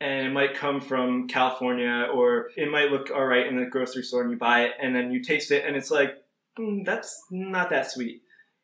and 0.00 0.26
it 0.26 0.32
might 0.32 0.56
come 0.56 0.80
from 0.80 1.28
California 1.28 2.08
or 2.12 2.48
it 2.56 2.68
might 2.68 2.90
look 2.90 3.10
all 3.14 3.24
right 3.24 3.46
in 3.46 3.56
the 3.56 3.66
grocery 3.66 4.02
store 4.02 4.22
and 4.22 4.30
you 4.32 4.36
buy 4.36 4.64
it 4.64 4.72
and 4.82 4.94
then 4.94 5.12
you 5.12 5.22
taste 5.22 5.52
it 5.52 5.64
and 5.64 5.76
it's 5.76 5.90
like, 5.90 6.10
"Hmm, 6.56 6.82
that's 6.82 7.22
not 7.30 7.70
that 7.70 7.88
sweet. 7.88 8.22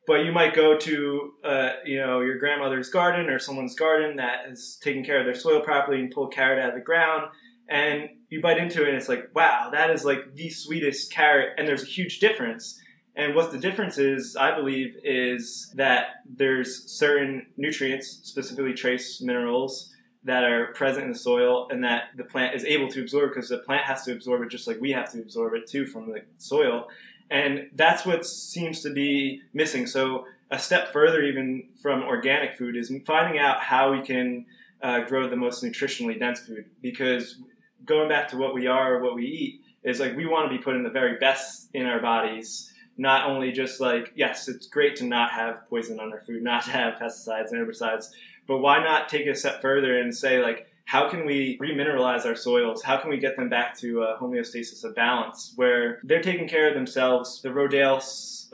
But 0.08 0.24
you 0.24 0.32
might 0.32 0.54
go 0.54 0.76
to, 0.76 1.32
uh, 1.44 1.70
you 1.84 1.98
know, 1.98 2.20
your 2.20 2.38
grandmother's 2.38 2.88
garden 2.88 3.28
or 3.28 3.38
someone's 3.38 3.76
garden 3.76 4.16
that 4.16 4.48
is 4.50 4.76
taking 4.82 5.04
care 5.04 5.20
of 5.20 5.26
their 5.26 5.34
soil 5.34 5.60
properly 5.60 6.00
and 6.00 6.10
pull 6.10 6.26
carrot 6.26 6.58
out 6.58 6.70
of 6.70 6.74
the 6.74 6.80
ground 6.80 7.28
and 7.68 8.08
you 8.28 8.40
bite 8.40 8.58
into 8.58 8.82
it 8.82 8.88
and 8.88 8.96
it's 8.96 9.08
like, 9.08 9.30
wow, 9.34 9.68
that 9.72 9.90
is 9.90 10.04
like 10.04 10.34
the 10.34 10.50
sweetest 10.50 11.12
carrot 11.12 11.50
and 11.56 11.68
there's 11.68 11.82
a 11.82 11.86
huge 11.86 12.18
difference. 12.18 12.80
And 13.18 13.34
what 13.34 13.50
the 13.50 13.58
difference 13.58 13.98
is, 13.98 14.36
I 14.36 14.54
believe, 14.54 14.96
is 15.02 15.72
that 15.74 16.22
there's 16.24 16.88
certain 16.88 17.46
nutrients, 17.56 18.20
specifically 18.22 18.74
trace 18.74 19.20
minerals, 19.20 19.92
that 20.22 20.44
are 20.44 20.66
present 20.72 21.06
in 21.06 21.12
the 21.12 21.18
soil 21.18 21.68
and 21.70 21.82
that 21.82 22.04
the 22.16 22.22
plant 22.22 22.54
is 22.54 22.64
able 22.64 22.88
to 22.88 23.00
absorb 23.00 23.30
because 23.30 23.48
the 23.48 23.58
plant 23.58 23.84
has 23.84 24.04
to 24.04 24.12
absorb 24.12 24.42
it 24.42 24.50
just 24.50 24.68
like 24.68 24.80
we 24.80 24.92
have 24.92 25.10
to 25.10 25.20
absorb 25.20 25.54
it 25.54 25.66
too 25.66 25.84
from 25.84 26.06
the 26.06 26.22
soil. 26.38 26.88
And 27.28 27.70
that's 27.74 28.06
what 28.06 28.24
seems 28.24 28.82
to 28.82 28.90
be 28.90 29.42
missing. 29.52 29.86
So, 29.86 30.24
a 30.50 30.58
step 30.58 30.92
further, 30.92 31.22
even 31.22 31.68
from 31.82 32.02
organic 32.04 32.56
food, 32.56 32.76
is 32.76 32.92
finding 33.04 33.38
out 33.38 33.60
how 33.60 33.92
we 33.92 34.00
can 34.00 34.46
uh, 34.80 35.00
grow 35.00 35.28
the 35.28 35.36
most 35.36 35.62
nutritionally 35.62 36.18
dense 36.18 36.40
food. 36.40 36.64
Because 36.80 37.42
going 37.84 38.08
back 38.08 38.28
to 38.28 38.36
what 38.36 38.54
we 38.54 38.66
are, 38.66 39.02
what 39.02 39.14
we 39.14 39.26
eat, 39.26 39.60
is 39.82 40.00
like 40.00 40.16
we 40.16 40.24
want 40.24 40.50
to 40.50 40.56
be 40.56 40.62
putting 40.62 40.84
the 40.84 40.90
very 40.90 41.18
best 41.18 41.68
in 41.74 41.84
our 41.84 42.00
bodies 42.00 42.72
not 42.98 43.28
only 43.28 43.52
just 43.52 43.80
like 43.80 44.12
yes 44.14 44.48
it's 44.48 44.66
great 44.66 44.96
to 44.96 45.04
not 45.04 45.30
have 45.30 45.68
poison 45.70 45.98
on 45.98 46.12
our 46.12 46.20
food 46.20 46.42
not 46.50 46.64
to 46.64 46.70
have 46.70 46.94
pesticides 46.94 47.50
and 47.50 47.66
herbicides 47.66 48.10
but 48.46 48.58
why 48.58 48.82
not 48.82 49.08
take 49.08 49.26
it 49.26 49.30
a 49.30 49.34
step 49.34 49.62
further 49.62 49.98
and 49.98 50.14
say 50.14 50.42
like 50.42 50.68
how 50.88 51.06
can 51.06 51.26
we 51.26 51.58
remineralize 51.58 52.24
our 52.24 52.34
soils? 52.34 52.82
How 52.82 52.96
can 52.96 53.10
we 53.10 53.18
get 53.18 53.36
them 53.36 53.50
back 53.50 53.76
to 53.80 54.04
a 54.04 54.16
homeostasis 54.16 54.84
of 54.84 54.94
balance 54.94 55.52
where 55.56 56.00
they're 56.02 56.22
taking 56.22 56.48
care 56.48 56.66
of 56.66 56.72
themselves? 56.72 57.42
The 57.42 57.50
rodale 57.50 58.00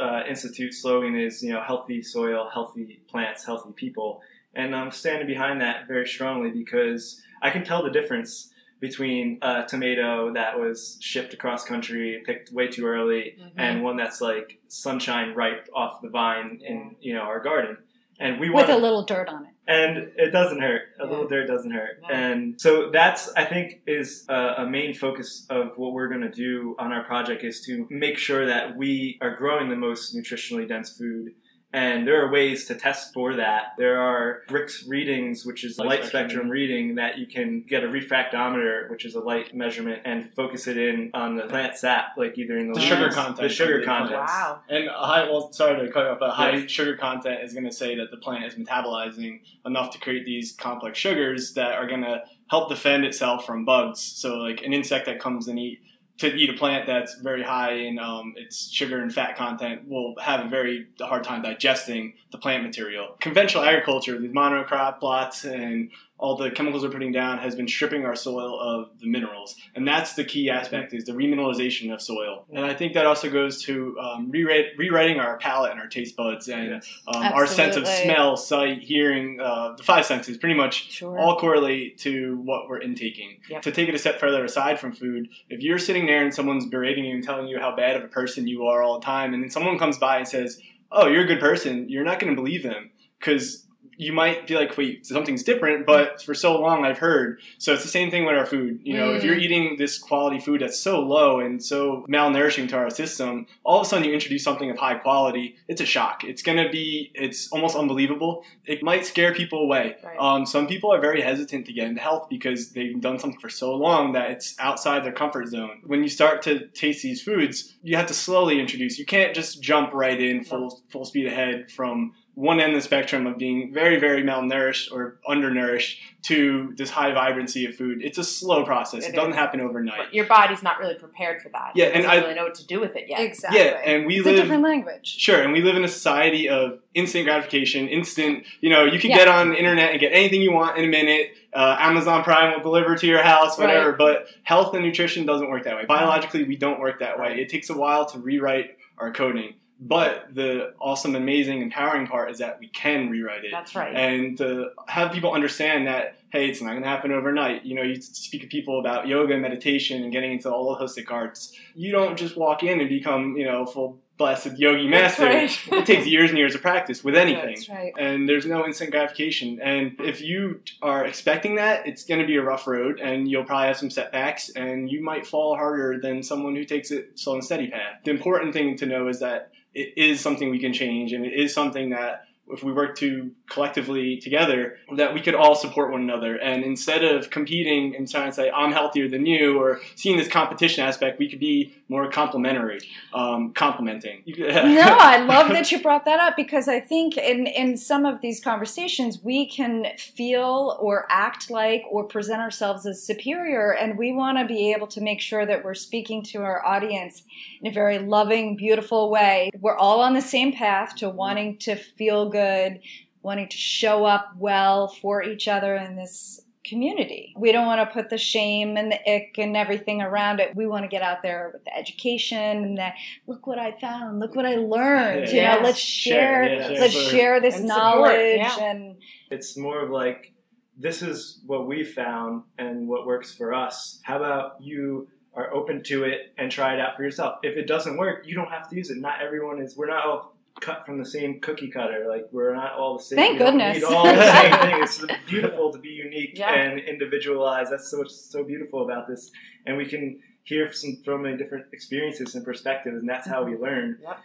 uh, 0.01 0.25
institute 0.29 0.75
slogan 0.75 1.17
is 1.17 1.45
you 1.45 1.53
know 1.53 1.63
healthy 1.63 2.03
soil 2.03 2.51
healthy 2.53 3.01
plants 3.07 3.45
healthy 3.45 3.71
people. 3.73 4.21
And 4.57 4.75
i'm 4.75 4.91
standing 4.91 5.29
behind 5.29 5.61
that 5.61 5.87
very 5.87 6.07
strongly 6.07 6.51
because 6.51 7.23
i 7.43 7.51
can 7.51 7.65
tell 7.65 7.83
the 7.83 7.91
difference 7.91 8.51
between 8.81 9.39
a 9.43 9.65
tomato 9.67 10.33
that 10.35 10.59
was 10.59 10.99
shipped 11.01 11.33
across 11.35 11.65
country, 11.65 12.23
picked 12.27 12.53
way 12.53 12.69
too 12.69 12.87
early, 12.87 13.37
Mhm. 13.39 13.53
and 13.57 13.83
one 13.83 13.97
that's 13.97 14.21
like 14.21 14.59
sunshine 14.69 15.35
ripe 15.35 15.69
off 15.75 16.03
the 16.03 16.09
vine 16.09 16.61
in 16.65 16.97
you 17.01 17.15
know 17.15 17.21
our 17.23 17.41
garden. 17.41 17.79
And 18.21 18.39
we 18.39 18.49
With 18.49 18.69
want 18.69 18.71
a 18.71 18.77
little 18.77 19.03
dirt 19.05 19.29
on 19.29 19.45
it. 19.47 19.51
and 19.67 20.13
it 20.17 20.31
doesn't 20.31 20.61
hurt. 20.61 20.83
A 21.01 21.05
Yeah. 21.05 21.11
little 21.11 21.27
dirt 21.27 21.47
doesn't 21.49 21.73
hurt. 21.73 21.99
Yeah. 22.03 22.17
And 22.17 22.61
so 22.61 22.91
that's 22.91 23.33
I 23.35 23.45
think 23.45 23.81
is 23.89 24.25
a, 24.29 24.55
a 24.59 24.67
main 24.67 24.95
focus 24.95 25.47
of 25.51 25.77
what 25.77 25.93
we're 25.95 26.07
going 26.09 26.21
to 26.21 26.31
do 26.31 26.77
on 26.79 26.93
our 26.93 27.03
project 27.03 27.43
is 27.43 27.61
to 27.67 27.87
make 27.91 28.17
sure 28.19 28.47
that 28.47 28.77
we 28.77 29.19
are 29.21 29.35
growing 29.35 29.69
the 29.69 29.77
most 29.77 30.15
nutritionally 30.17 30.69
dense 30.69 30.97
food. 30.97 31.33
And 31.75 32.07
there 32.07 32.25
are 32.25 32.31
ways 32.31 32.67
to 32.67 32.77
test 32.77 33.13
for 33.13 33.35
that. 33.35 33.73
There 33.77 34.01
are 34.01 34.43
Brix 34.49 34.89
readings, 34.89 35.45
which 35.45 35.65
is 35.65 35.77
a 35.77 35.83
Light 35.83 35.89
light 35.89 35.99
spectrum. 36.09 36.29
spectrum 36.31 36.49
reading 36.49 36.95
that 36.95 37.19
you 37.19 37.27
can 37.27 37.65
get 37.69 37.83
a 37.83 37.89
refractometer, 37.89 38.89
which 38.91 39.05
is 39.05 39.17
a 39.17 39.21
light 39.21 39.57
measurement, 39.57 40.03
and 40.05 40.31
focus 40.37 40.69
it 40.69 40.77
in 40.77 41.11
on 41.15 41.35
the 41.37 41.43
plant 41.49 41.75
sap, 41.77 42.17
like 42.17 42.39
either 42.39 42.57
in 42.57 42.69
the, 42.69 42.75
The 42.75 42.79
leaves- 42.81 42.89
sugar 42.89 43.09
content 43.11 43.37
the 43.39 43.49
sugar 43.49 43.75
of 43.75 43.81
the 43.81 43.87
plant. 43.87 44.09
content. 44.11 44.29
Wow. 44.29 44.61
And 44.69 44.89
high, 44.89 45.25
well, 45.25 45.53
sorry 45.53 45.85
to 45.85 45.93
cut 45.93 46.05
you 46.05 46.11
off, 46.11 46.21
but 46.21 46.31
high 46.31 46.53
Yes. 46.59 46.71
sugar 46.71 46.97
content 46.97 47.43
is 47.43 47.53
going 47.53 47.65
to 47.65 47.73
say 47.73 47.97
that 47.97 48.13
the 48.13 48.19
plant 48.19 48.45
is 48.45 48.55
metabolizing 48.55 49.41
enough 49.67 49.91
to 49.95 49.99
create 49.99 50.25
these 50.25 50.53
complex 50.53 50.97
sugars 50.97 51.55
that 51.55 51.73
are 51.73 51.89
going 51.89 52.03
to 52.03 52.23
help 52.51 52.69
defend 52.69 53.05
itself 53.05 53.45
from 53.45 53.65
bugs. 53.65 54.01
So, 54.01 54.37
like 54.37 54.63
an 54.63 54.73
insect 54.73 55.07
that 55.07 55.19
comes 55.19 55.49
and 55.49 55.59
eat 55.59 55.81
to 56.19 56.33
eat 56.33 56.49
a 56.49 56.53
plant 56.53 56.87
that's 56.87 57.17
very 57.17 57.43
high 57.43 57.73
in 57.73 57.99
um, 57.99 58.35
its 58.37 58.71
sugar 58.71 59.03
and 59.03 59.13
fat 59.13 59.37
content 59.37 59.89
will 59.89 60.15
have 60.21 60.47
a 60.47 60.49
very 60.49 60.87
hard 61.01 61.25
time 61.25 61.43
digesting 61.43 62.15
the 62.31 62.39
plant 62.39 62.63
material. 62.63 63.17
Conventional 63.21 63.65
agriculture, 63.65 64.19
these 64.19 64.31
monocrop 64.31 65.01
plots 65.01 65.45
and 65.45 65.91
all 66.25 66.37
the 66.37 66.51
chemicals 66.51 66.83
we're 66.83 66.89
putting 66.89 67.13
down 67.13 67.37
has 67.37 67.55
been 67.55 67.69
stripping 67.69 68.07
our 68.07 68.15
soil 68.15 68.59
of 68.59 68.99
the 68.99 69.07
minerals, 69.07 69.57
and 69.75 69.87
that's 69.87 70.15
the 70.15 70.25
key 70.25 70.49
aspect 70.49 70.95
is 70.95 71.05
the 71.05 71.13
remineralization 71.13 71.93
of 71.93 72.01
soil. 72.01 72.47
And 72.51 72.65
I 72.65 72.73
think 72.73 72.95
that 72.95 73.05
also 73.05 73.31
goes 73.31 73.63
to 73.65 73.99
um, 74.01 74.31
rewrite, 74.31 74.69
rewriting 74.79 75.21
our 75.21 75.37
palate 75.37 75.73
and 75.73 75.81
our 75.81 75.87
taste 75.87 76.17
buds 76.17 76.49
and 76.49 76.83
um, 77.09 77.23
our 77.23 77.47
sense 77.47 77.77
of 77.77 77.87
smell, 77.87 78.39
sight, 78.39 78.79
hearing, 78.81 79.39
uh, 79.39 79.75
the 79.77 79.83
five 79.83 80.07
senses 80.07 80.39
pretty 80.39 80.55
much 80.55 80.93
Sure. 80.93 81.19
all 81.19 81.37
correlate 81.39 81.99
to 81.99 82.39
what 82.39 82.69
we're 82.71 82.81
intaking. 82.81 83.37
Yep. 83.51 83.61
To 83.63 83.71
take 83.73 83.91
it 83.91 83.95
a 83.95 83.99
step 83.99 84.19
further 84.19 84.43
aside 84.45 84.81
from 84.81 84.93
food, 84.93 85.29
if 85.51 85.61
you're 85.61 85.79
sitting 85.79 86.07
there 86.07 86.23
and 86.25 86.35
someone's 86.35 86.65
berating 86.67 87.05
you 87.05 87.15
and 87.15 87.23
telling 87.23 87.49
you 87.49 87.59
how 87.59 87.77
bad 87.77 87.97
of 87.97 88.03
a 88.03 88.09
person 88.09 88.47
you 88.47 88.65
are 88.65 88.83
all 88.83 88.99
the 88.99 89.05
time, 89.05 89.35
and 89.35 89.43
then 89.43 89.51
someone 89.51 89.79
comes 89.79 89.99
by 89.99 90.17
and 90.19 90.27
says, 90.27 90.59
"Oh, 90.91 91.07
you're 91.07 91.25
a 91.25 91.27
good 91.27 91.41
person," 91.41 91.89
you're 91.91 92.05
not 92.05 92.19
going 92.19 92.35
to 92.35 92.41
believe 92.41 92.63
them 92.63 92.91
because 93.19 93.64
you 93.97 94.13
might 94.13 94.47
be 94.47 94.55
like, 94.55 94.77
"Wait, 94.77 95.07
something's 95.07 95.43
different," 95.43 95.87
but 95.87 96.23
for 96.23 96.35
so 96.35 96.59
long 96.61 96.85
I've 96.85 96.99
heard. 96.99 97.41
So 97.59 97.73
it's 97.73 97.83
the 97.83 97.89
same 97.89 98.11
thing 98.11 98.25
with 98.25 98.37
our 98.37 98.47
food. 98.47 98.81
You 98.83 98.97
know, 98.97 99.15
if 99.15 99.23
Mm. 99.23 99.27
you're 99.27 99.39
eating 99.39 99.77
this 99.79 99.99
quality 99.99 100.39
food 100.41 100.61
that's 100.61 100.79
so 100.79 101.01
low 101.01 101.41
and 101.41 101.63
so 101.63 102.05
malnourishing 102.09 102.69
to 102.71 102.77
our 102.77 102.91
system, 102.91 103.47
all 103.65 103.81
of 103.81 103.87
a 103.87 103.89
sudden 103.89 104.07
you 104.07 104.13
introduce 104.15 104.43
something 104.43 104.71
of 104.71 104.79
high 104.79 104.95
quality, 104.95 105.57
it's 105.69 105.81
a 105.81 105.87
shock. 105.87 106.25
It's 106.25 106.43
going 106.43 106.59
to 106.63 106.69
be, 106.71 107.11
it's 107.15 107.49
almost 107.53 107.77
unbelievable. 107.77 108.45
It 108.67 108.83
might 108.83 109.07
scare 109.07 109.33
people 109.35 109.61
away. 109.61 109.97
Right. 110.03 110.17
Um, 110.19 110.47
some 110.47 110.67
people 110.67 110.93
are 110.93 111.01
very 111.01 111.21
hesitant 111.23 111.67
to 111.67 111.73
get 111.73 111.87
into 111.89 112.01
health 112.01 112.29
because 112.29 112.71
they've 112.73 113.01
done 113.01 113.19
something 113.19 113.41
for 113.41 113.49
so 113.49 113.75
long 113.75 114.13
that 114.13 114.31
it's 114.31 114.55
outside 114.59 115.05
their 115.05 115.13
comfort 115.13 115.49
zone. 115.49 115.81
When 115.87 116.03
you 116.03 116.09
start 116.09 116.43
to 116.43 116.67
taste 116.69 117.03
these 117.03 117.23
foods, 117.23 117.75
you 117.83 117.97
have 117.97 118.07
to 118.07 118.15
slowly 118.15 118.61
introduce. 118.61 118.99
You 118.99 119.05
can't 119.07 119.35
just 119.35 119.63
jump 119.63 119.93
right 119.93 120.21
in 120.21 120.45
full 120.45 120.81
full 120.89 121.05
speed 121.05 121.27
ahead 121.27 121.71
from 121.71 122.13
one 122.35 122.59
end 122.61 122.73
of 122.73 122.79
the 122.79 122.85
spectrum 122.85 123.27
of 123.27 123.39
being 123.39 123.73
very 123.73 123.99
very 124.01 124.23
malnourished 124.23 124.91
or 124.93 125.19
undernourished 125.29 126.01
to 126.23 126.73
this 126.77 126.89
high 126.91 127.13
vibrancy 127.13 127.67
of 127.67 127.75
food. 127.77 128.01
It's 128.03 128.17
a 128.19 128.25
slow 128.25 128.65
process. 128.65 129.05
It, 129.05 129.11
It 129.11 129.15
doesn't 129.15 129.33
is. 129.33 129.37
happen 129.37 129.61
overnight. 129.61 129.99
But 129.99 130.15
your 130.15 130.25
body's 130.25 130.63
not 130.63 130.79
really 130.79 130.95
prepared 130.95 131.43
for 131.43 131.51
that. 131.51 131.73
Yeah, 131.75 131.87
it 131.87 131.95
and 131.97 132.03
doesn't 132.05 132.19
I- 132.19 132.23
really 132.23 132.35
know 132.35 132.45
what 132.45 132.55
to 132.57 132.67
do 132.67 132.81
with 132.81 132.97
it 132.97 133.05
yet. 133.09 133.21
Exactly. 133.21 133.61
Yeah, 133.61 133.81
and 133.85 134.07
we 134.07 134.17
it's 134.17 134.25
live 134.27 134.37
a 134.37 134.41
different 134.43 134.63
language. 134.63 135.07
Sure, 135.07 135.43
and 135.43 135.53
we 135.53 135.61
live 135.61 135.77
in 135.77 135.85
a 135.85 135.89
society 135.89 136.49
of 136.49 136.81
instant 136.95 137.27
gratification, 137.27 137.89
instant. 137.89 138.45
You 138.63 138.71
know, 138.71 138.85
you 138.85 138.99
can 138.99 139.11
Yeah. 139.11 139.19
get 139.19 139.29
on 139.29 139.51
the 139.51 139.57
internet 139.57 139.91
and 139.91 140.01
get 140.01 140.13
anything 140.13 140.41
you 140.41 140.53
want 140.53 140.79
in 140.79 140.85
a 140.85 140.89
minute. 140.89 141.33
Uh, 141.53 141.77
Amazon 141.79 142.25
Prime 142.25 142.53
will 142.55 142.63
deliver 142.63 142.97
to 142.97 143.07
your 143.07 143.23
house, 143.23 143.59
whatever. 143.59 143.93
But 143.93 144.27
health 144.45 144.75
and 144.75 144.83
nutrition 144.83 145.27
doesn't 145.27 145.51
work 145.51 145.65
that 145.65 145.77
way. 145.77 145.85
Biologically, 145.85 146.43
we 146.45 146.57
don't 146.57 146.81
work 146.81 146.99
that 147.01 147.21
way. 147.21 147.39
It 147.41 147.49
takes 147.51 147.69
a 147.71 147.77
while 147.77 148.07
to 148.07 148.19
rewrite 148.19 148.77
our 148.99 149.13
coding. 149.13 149.55
But 149.81 150.29
the 150.33 150.73
awesome, 150.81 151.17
amazing, 151.17 151.61
empowering 151.61 152.07
part 152.07 152.31
is 152.31 152.39
that 152.39 152.61
we 152.61 152.69
can 152.69 153.11
rewrite 153.11 153.45
it. 153.45 153.51
That's 153.51 153.75
right. 153.75 153.95
and 153.95 154.39
to 154.39 154.71
have 154.87 155.13
people 155.13 155.33
understand 155.33 155.87
that 155.89 156.17
hey 156.31 156.49
it's 156.49 156.61
not 156.61 156.71
going 156.71 156.83
to 156.83 156.89
happen 156.89 157.13
overnight. 157.13 157.65
You 157.65 157.75
know 157.75 157.83
you 157.83 158.01
speak 158.01 158.43
to 158.43 158.47
people 158.47 158.79
about 158.81 159.09
yoga 159.09 159.33
and 159.33 159.43
meditation 159.43 160.03
and 160.03 160.13
getting 160.13 160.33
into 160.33 160.51
all 160.53 160.75
the 160.75 160.85
holistic 160.85 161.11
arts. 161.11 161.59
You 161.75 161.91
don't 161.93 162.17
just 162.17 162.37
walk 162.37 162.63
in 162.63 162.81
and 162.81 162.89
become 162.89 163.37
you 163.37 163.45
know 163.45 163.67
full 163.67 163.99
blasted 164.17 164.59
yogi 164.59 164.87
master. 164.87 165.25
right. 165.25 165.59
it 165.73 165.87
takes 165.87 166.07
years 166.07 166.31
and 166.31 166.39
years 166.39 166.55
of 166.55 166.63
practice 166.63 167.03
with 167.03 167.17
anything. 167.17 167.57
That's 167.57 167.69
right. 167.69 167.93
And 167.99 168.29
there's 168.29 168.47
no 168.47 168.65
instant 168.65 168.91
gratification. 168.91 169.61
And 169.61 169.97
if 169.99 170.21
you 170.21 170.61
are 170.83 171.05
expecting 171.05 171.57
that, 171.57 171.87
it's 171.87 172.05
going 172.05 172.21
to 172.21 172.27
be 172.27 172.37
a 172.37 172.43
rough 172.43 172.67
road 172.67 173.01
and 173.01 173.29
you'll 173.29 173.45
probably 173.45 173.69
have 173.69 173.77
some 173.77 173.91
setbacks 173.91 174.51
and 174.51 174.91
you 174.91 175.03
might 175.03 175.27
fall 175.27 175.57
harder 175.57 175.99
than 176.01 176.23
someone 176.23 176.55
who 176.55 176.65
takes 176.65 176.91
it 176.91 177.19
slow 177.19 177.35
and 177.35 177.45
steady 177.45 177.69
path. 177.69 178.01
The 178.05 178.11
important 178.11 178.53
thing 178.53 178.77
to 178.79 178.87
know 178.87 179.09
is 179.09 179.21
that 179.21 179.51
it 179.75 179.93
is 179.97 180.21
something 180.21 180.51
we 180.51 180.61
can 180.61 180.73
change 180.73 181.13
and 181.13 181.27
it 181.27 181.33
is 181.33 181.53
something 181.53 181.91
that 181.91 182.27
if 182.49 182.63
we 182.63 182.73
work 182.73 182.97
to 182.97 183.31
collectively 183.49 184.19
together 184.19 184.77
that 184.97 185.15
we 185.15 185.21
could 185.21 185.35
all 185.35 185.55
support 185.55 185.91
one 185.91 186.03
another 186.03 186.37
and 186.37 186.63
instead 186.63 187.03
of 187.03 187.31
competing 187.31 187.97
and 187.97 188.11
trying 188.11 188.29
to 188.29 188.35
say 188.35 188.51
i'm 188.51 188.73
healthier 188.73 189.09
than 189.09 189.25
you 189.25 189.59
or 189.59 189.81
seeing 189.95 190.17
this 190.17 190.29
competition 190.29 190.85
aspect 190.85 191.19
we 191.19 191.29
could 191.29 191.41
be 191.41 191.75
more 191.89 192.11
complimentary, 192.11 192.79
um, 193.13 193.53
complementing 193.53 194.23
no, 194.39 194.97
I 195.01 195.19
love 195.19 195.49
that 195.49 195.71
you 195.71 195.83
brought 195.83 196.05
that 196.07 196.19
up 196.19 196.35
because 196.37 196.67
I 196.67 196.81
think 196.81 197.17
in 197.17 197.47
in 197.47 197.77
some 197.77 198.07
of 198.07 198.21
these 198.21 198.41
conversations 198.41 199.21
we 199.23 199.47
can 199.47 199.87
feel 199.99 200.77
or 200.81 201.07
act 201.11 201.51
like 201.51 201.83
or 201.91 202.05
present 202.05 202.41
ourselves 202.41 202.87
as 202.87 203.03
superior 203.03 203.73
and 203.73 203.99
we 203.99 204.13
want 204.13 204.39
to 204.39 204.47
be 204.47 204.73
able 204.73 204.87
to 204.89 205.01
make 205.01 205.21
sure 205.21 205.45
that 205.45 205.65
we're 205.65 205.75
speaking 205.75 206.23
to 206.25 206.43
our 206.43 206.65
audience 206.65 207.23
in 207.61 207.67
a 207.67 207.73
very 207.73 207.99
loving, 207.99 208.57
beautiful 208.57 209.11
way. 209.11 209.51
We're 209.61 209.77
all 209.77 210.01
on 210.01 210.15
the 210.15 210.23
same 210.23 210.53
path 210.53 210.97
to 210.97 211.11
wanting 211.11 211.59
to 211.59 211.77
feel 211.77 212.31
good, 212.31 212.81
wanting 213.23 213.49
to 213.49 213.57
show 213.57 214.05
up 214.05 214.35
well 214.39 214.89
for 214.89 215.23
each 215.23 215.49
other 215.49 215.77
in 215.77 215.97
this 215.97 216.41
community. 216.65 217.35
We 217.37 217.53
don't 217.53 217.67
want 217.67 217.81
to 217.89 217.95
put 217.95 218.11
the 218.11 218.19
shame 218.19 218.77
and 218.77 218.91
the 218.91 218.99
ick 219.11 219.37
and 219.39 219.57
everything 219.57 220.01
around 220.03 220.41
it. 220.41 220.55
We 220.57 220.67
want 220.67 220.85
to 220.85 220.89
get 220.89 221.03
out 221.03 221.19
there 221.23 221.51
with 221.53 221.65
the 221.65 221.77
education 221.77 222.39
and 222.39 222.79
the 222.79 222.89
look 223.27 223.47
what 223.47 223.59
I 223.59 223.79
found, 223.81 224.19
look 224.21 224.35
what 224.35 224.47
I 224.47 224.57
learned. 224.57 225.29
You 225.29 225.37
Yes. 225.37 225.59
know, 225.61 225.67
let's 225.67 225.79
share, 225.79 226.45
Share, 226.47 226.73
yeah, 226.73 226.81
let's 226.81 226.93
share. 226.95 227.11
share 227.11 227.41
this 227.41 227.57
And 227.59 227.67
knowledge 227.69 228.37
yeah. 228.39 228.59
and 228.61 228.97
It's 229.31 229.57
more 229.57 229.83
of 229.85 229.91
like, 229.91 230.33
this 230.77 231.03
is 231.03 231.41
what 231.47 231.67
we 231.69 231.85
found 231.85 232.43
and 232.59 232.89
what 232.89 233.07
works 233.07 233.35
for 233.35 233.55
us. 233.55 234.01
How 234.03 234.17
about 234.17 234.57
you 234.61 235.09
are 235.35 235.53
open 235.53 235.83
to 235.85 236.05
it 236.05 236.33
and 236.39 236.51
try 236.51 236.75
it 236.75 236.81
out 236.81 236.97
for 236.97 237.03
yourself? 237.03 237.39
If 237.43 237.57
it 237.57 237.67
doesn't 237.67 237.97
work, 237.97 238.27
you 238.27 238.35
don't 238.35 238.51
have 238.51 238.69
to 238.71 238.77
use 238.77 238.91
it. 238.91 238.99
Not 238.99 239.21
everyone 239.23 239.61
is, 239.61 239.77
we're 239.77 239.87
not 239.89 240.05
all 240.05 240.34
cut 240.65 240.87
from 240.87 240.99
the 240.99 241.05
same 241.05 241.41
cookie 241.41 241.71
cutter. 241.71 242.07
Like, 242.09 242.27
we're 242.33 242.55
not 242.55 242.73
all 242.75 242.97
the 242.99 243.03
same. 243.05 243.17
Thank 243.17 243.33
we 243.35 243.39
don't 243.41 243.59
goodness. 243.59 243.85
all 243.85 244.05
the 244.05 244.33
same 244.33 244.53
thing. 244.61 244.83
It's 244.83 245.05
beautiful 245.27 245.73
to 245.73 245.79
be 245.79 245.89
unique 245.91 246.39
Yeah. 246.39 246.53
and 246.55 246.79
individualized. 246.81 247.71
That's 247.73 247.91
so, 247.91 248.05
so 248.05 248.45
beautiful 248.45 248.83
about 248.85 249.07
this. 249.09 249.31
And 249.67 249.77
we 249.77 249.87
can 249.87 250.21
hear 250.45 250.73
some, 250.73 250.99
from 251.05 251.23
many 251.23 251.37
different 251.37 251.67
experiences 251.73 252.35
and 252.35 252.45
perspectives, 252.45 252.97
and 253.01 253.09
that's 253.09 253.27
how 253.27 253.45
we 253.45 253.53
mm-hmm. 253.53 253.63
learn 253.63 253.99
Yep. 254.03 254.19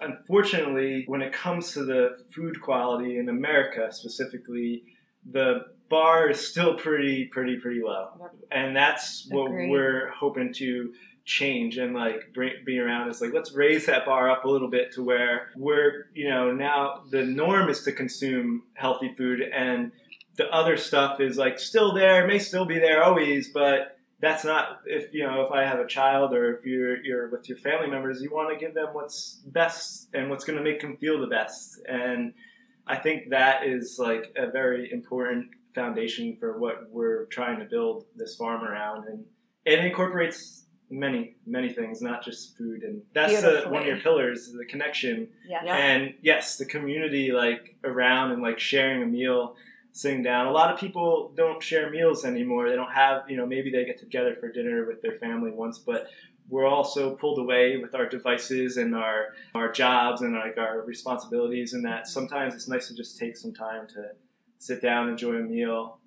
unfortunately, 0.00 1.04
when 1.06 1.22
it 1.22 1.32
comes 1.32 1.72
to 1.72 1.84
the 1.84 2.18
food 2.34 2.60
quality 2.60 3.18
in 3.18 3.28
America 3.28 3.88
specifically, 3.90 4.82
the 5.30 5.60
bar 5.88 6.28
is 6.30 6.40
still 6.46 6.74
pretty, 6.74 7.24
pretty, 7.26 7.56
pretty 7.56 7.80
low, 7.82 8.08
Yep. 8.20 8.30
and 8.52 8.76
that's 8.76 9.26
what 9.30 9.46
Agreed. 9.46 9.70
we're 9.70 10.10
hoping 10.10 10.52
to 10.54 10.92
change 11.26 11.76
and 11.76 11.94
like 11.94 12.32
bring, 12.32 12.52
be 12.64 12.78
around 12.78 13.10
is 13.10 13.20
like 13.20 13.34
let's 13.34 13.52
raise 13.52 13.86
that 13.86 14.06
bar 14.06 14.30
up 14.30 14.44
a 14.44 14.48
little 14.48 14.70
bit 14.70 14.92
to 14.92 15.02
where 15.02 15.48
we're 15.56 16.06
you 16.14 16.28
know 16.28 16.52
now 16.52 17.02
the 17.10 17.22
norm 17.24 17.68
is 17.68 17.82
to 17.82 17.92
consume 17.92 18.62
healthy 18.74 19.12
food 19.18 19.40
and 19.40 19.92
the 20.36 20.48
other 20.50 20.76
stuff 20.76 21.20
is 21.20 21.36
like 21.36 21.58
still 21.58 21.92
there 21.92 22.26
may 22.26 22.38
still 22.38 22.64
be 22.64 22.78
there 22.78 23.02
always 23.02 23.48
but 23.48 23.96
that's 24.20 24.44
not 24.44 24.80
if 24.86 25.12
you 25.12 25.24
know 25.24 25.42
if 25.42 25.52
I 25.52 25.64
have 25.64 25.78
a 25.78 25.86
child 25.86 26.32
or 26.32 26.56
if 26.56 26.64
you're 26.64 27.04
you're 27.04 27.28
with 27.30 27.48
your 27.48 27.58
family 27.58 27.88
members, 27.88 28.22
you 28.22 28.30
want 28.30 28.50
to 28.50 28.64
give 28.64 28.74
them 28.74 28.88
what's 28.92 29.42
best 29.46 30.08
and 30.14 30.30
what's 30.30 30.44
going 30.44 30.58
to 30.58 30.64
make 30.64 30.80
them 30.80 30.96
feel 30.96 31.20
the 31.20 31.26
best. 31.26 31.80
And 31.86 32.32
I 32.86 32.96
think 32.96 33.30
that 33.30 33.66
is 33.66 33.98
like 33.98 34.32
a 34.36 34.50
very 34.50 34.90
important 34.90 35.48
foundation 35.74 36.36
for 36.40 36.58
what 36.58 36.90
we're 36.90 37.26
trying 37.26 37.58
to 37.58 37.66
build 37.66 38.06
this 38.14 38.36
farm 38.36 38.64
around, 38.64 39.06
and 39.08 39.24
it 39.64 39.84
incorporates 39.84 40.64
many 40.90 41.36
many 41.46 41.72
things, 41.72 42.00
not 42.00 42.24
just 42.24 42.56
food. 42.56 42.82
And 42.82 43.02
that's 43.12 43.40
the, 43.40 43.64
one 43.68 43.82
of 43.82 43.88
your 43.88 43.98
pillars, 43.98 44.52
the 44.52 44.64
connection 44.64 45.28
yeah. 45.48 45.60
Yeah. 45.64 45.76
and 45.76 46.14
yes, 46.22 46.58
the 46.58 46.66
community 46.66 47.32
like 47.32 47.76
around 47.84 48.32
and 48.32 48.42
like 48.42 48.58
sharing 48.58 49.02
a 49.02 49.06
meal, 49.06 49.56
sitting 49.92 50.22
down. 50.22 50.46
A 50.46 50.52
lot 50.52 50.72
of 50.72 50.78
people 50.78 51.32
don't 51.34 51.62
share 51.62 51.90
meals 51.90 52.24
anymore. 52.24 52.68
They 52.68 52.76
don't 52.76 52.92
have, 52.92 53.22
you 53.28 53.36
know, 53.36 53.46
maybe 53.46 53.70
they 53.70 53.84
get 53.84 53.98
together 53.98 54.36
for 54.38 54.50
dinner 54.50 54.86
with 54.86 55.02
their 55.02 55.18
family 55.18 55.50
once, 55.50 55.78
but 55.78 56.08
we're 56.48 56.66
also 56.66 57.16
pulled 57.16 57.38
away 57.38 57.76
with 57.76 57.94
our 57.94 58.06
devices 58.08 58.76
and 58.76 58.94
our 58.94 59.34
our 59.54 59.72
jobs 59.72 60.22
and 60.22 60.34
like 60.34 60.58
our 60.58 60.82
responsibilities 60.82 61.72
and 61.72 61.84
that 61.84 62.06
sometimes 62.06 62.54
it's 62.54 62.68
nice 62.68 62.88
to 62.88 62.94
just 62.94 63.18
take 63.18 63.36
some 63.36 63.52
time 63.52 63.86
to 63.88 64.10
sit 64.58 64.80
down, 64.80 65.08
enjoy 65.08 65.34
a 65.34 65.42
meal. 65.42 65.98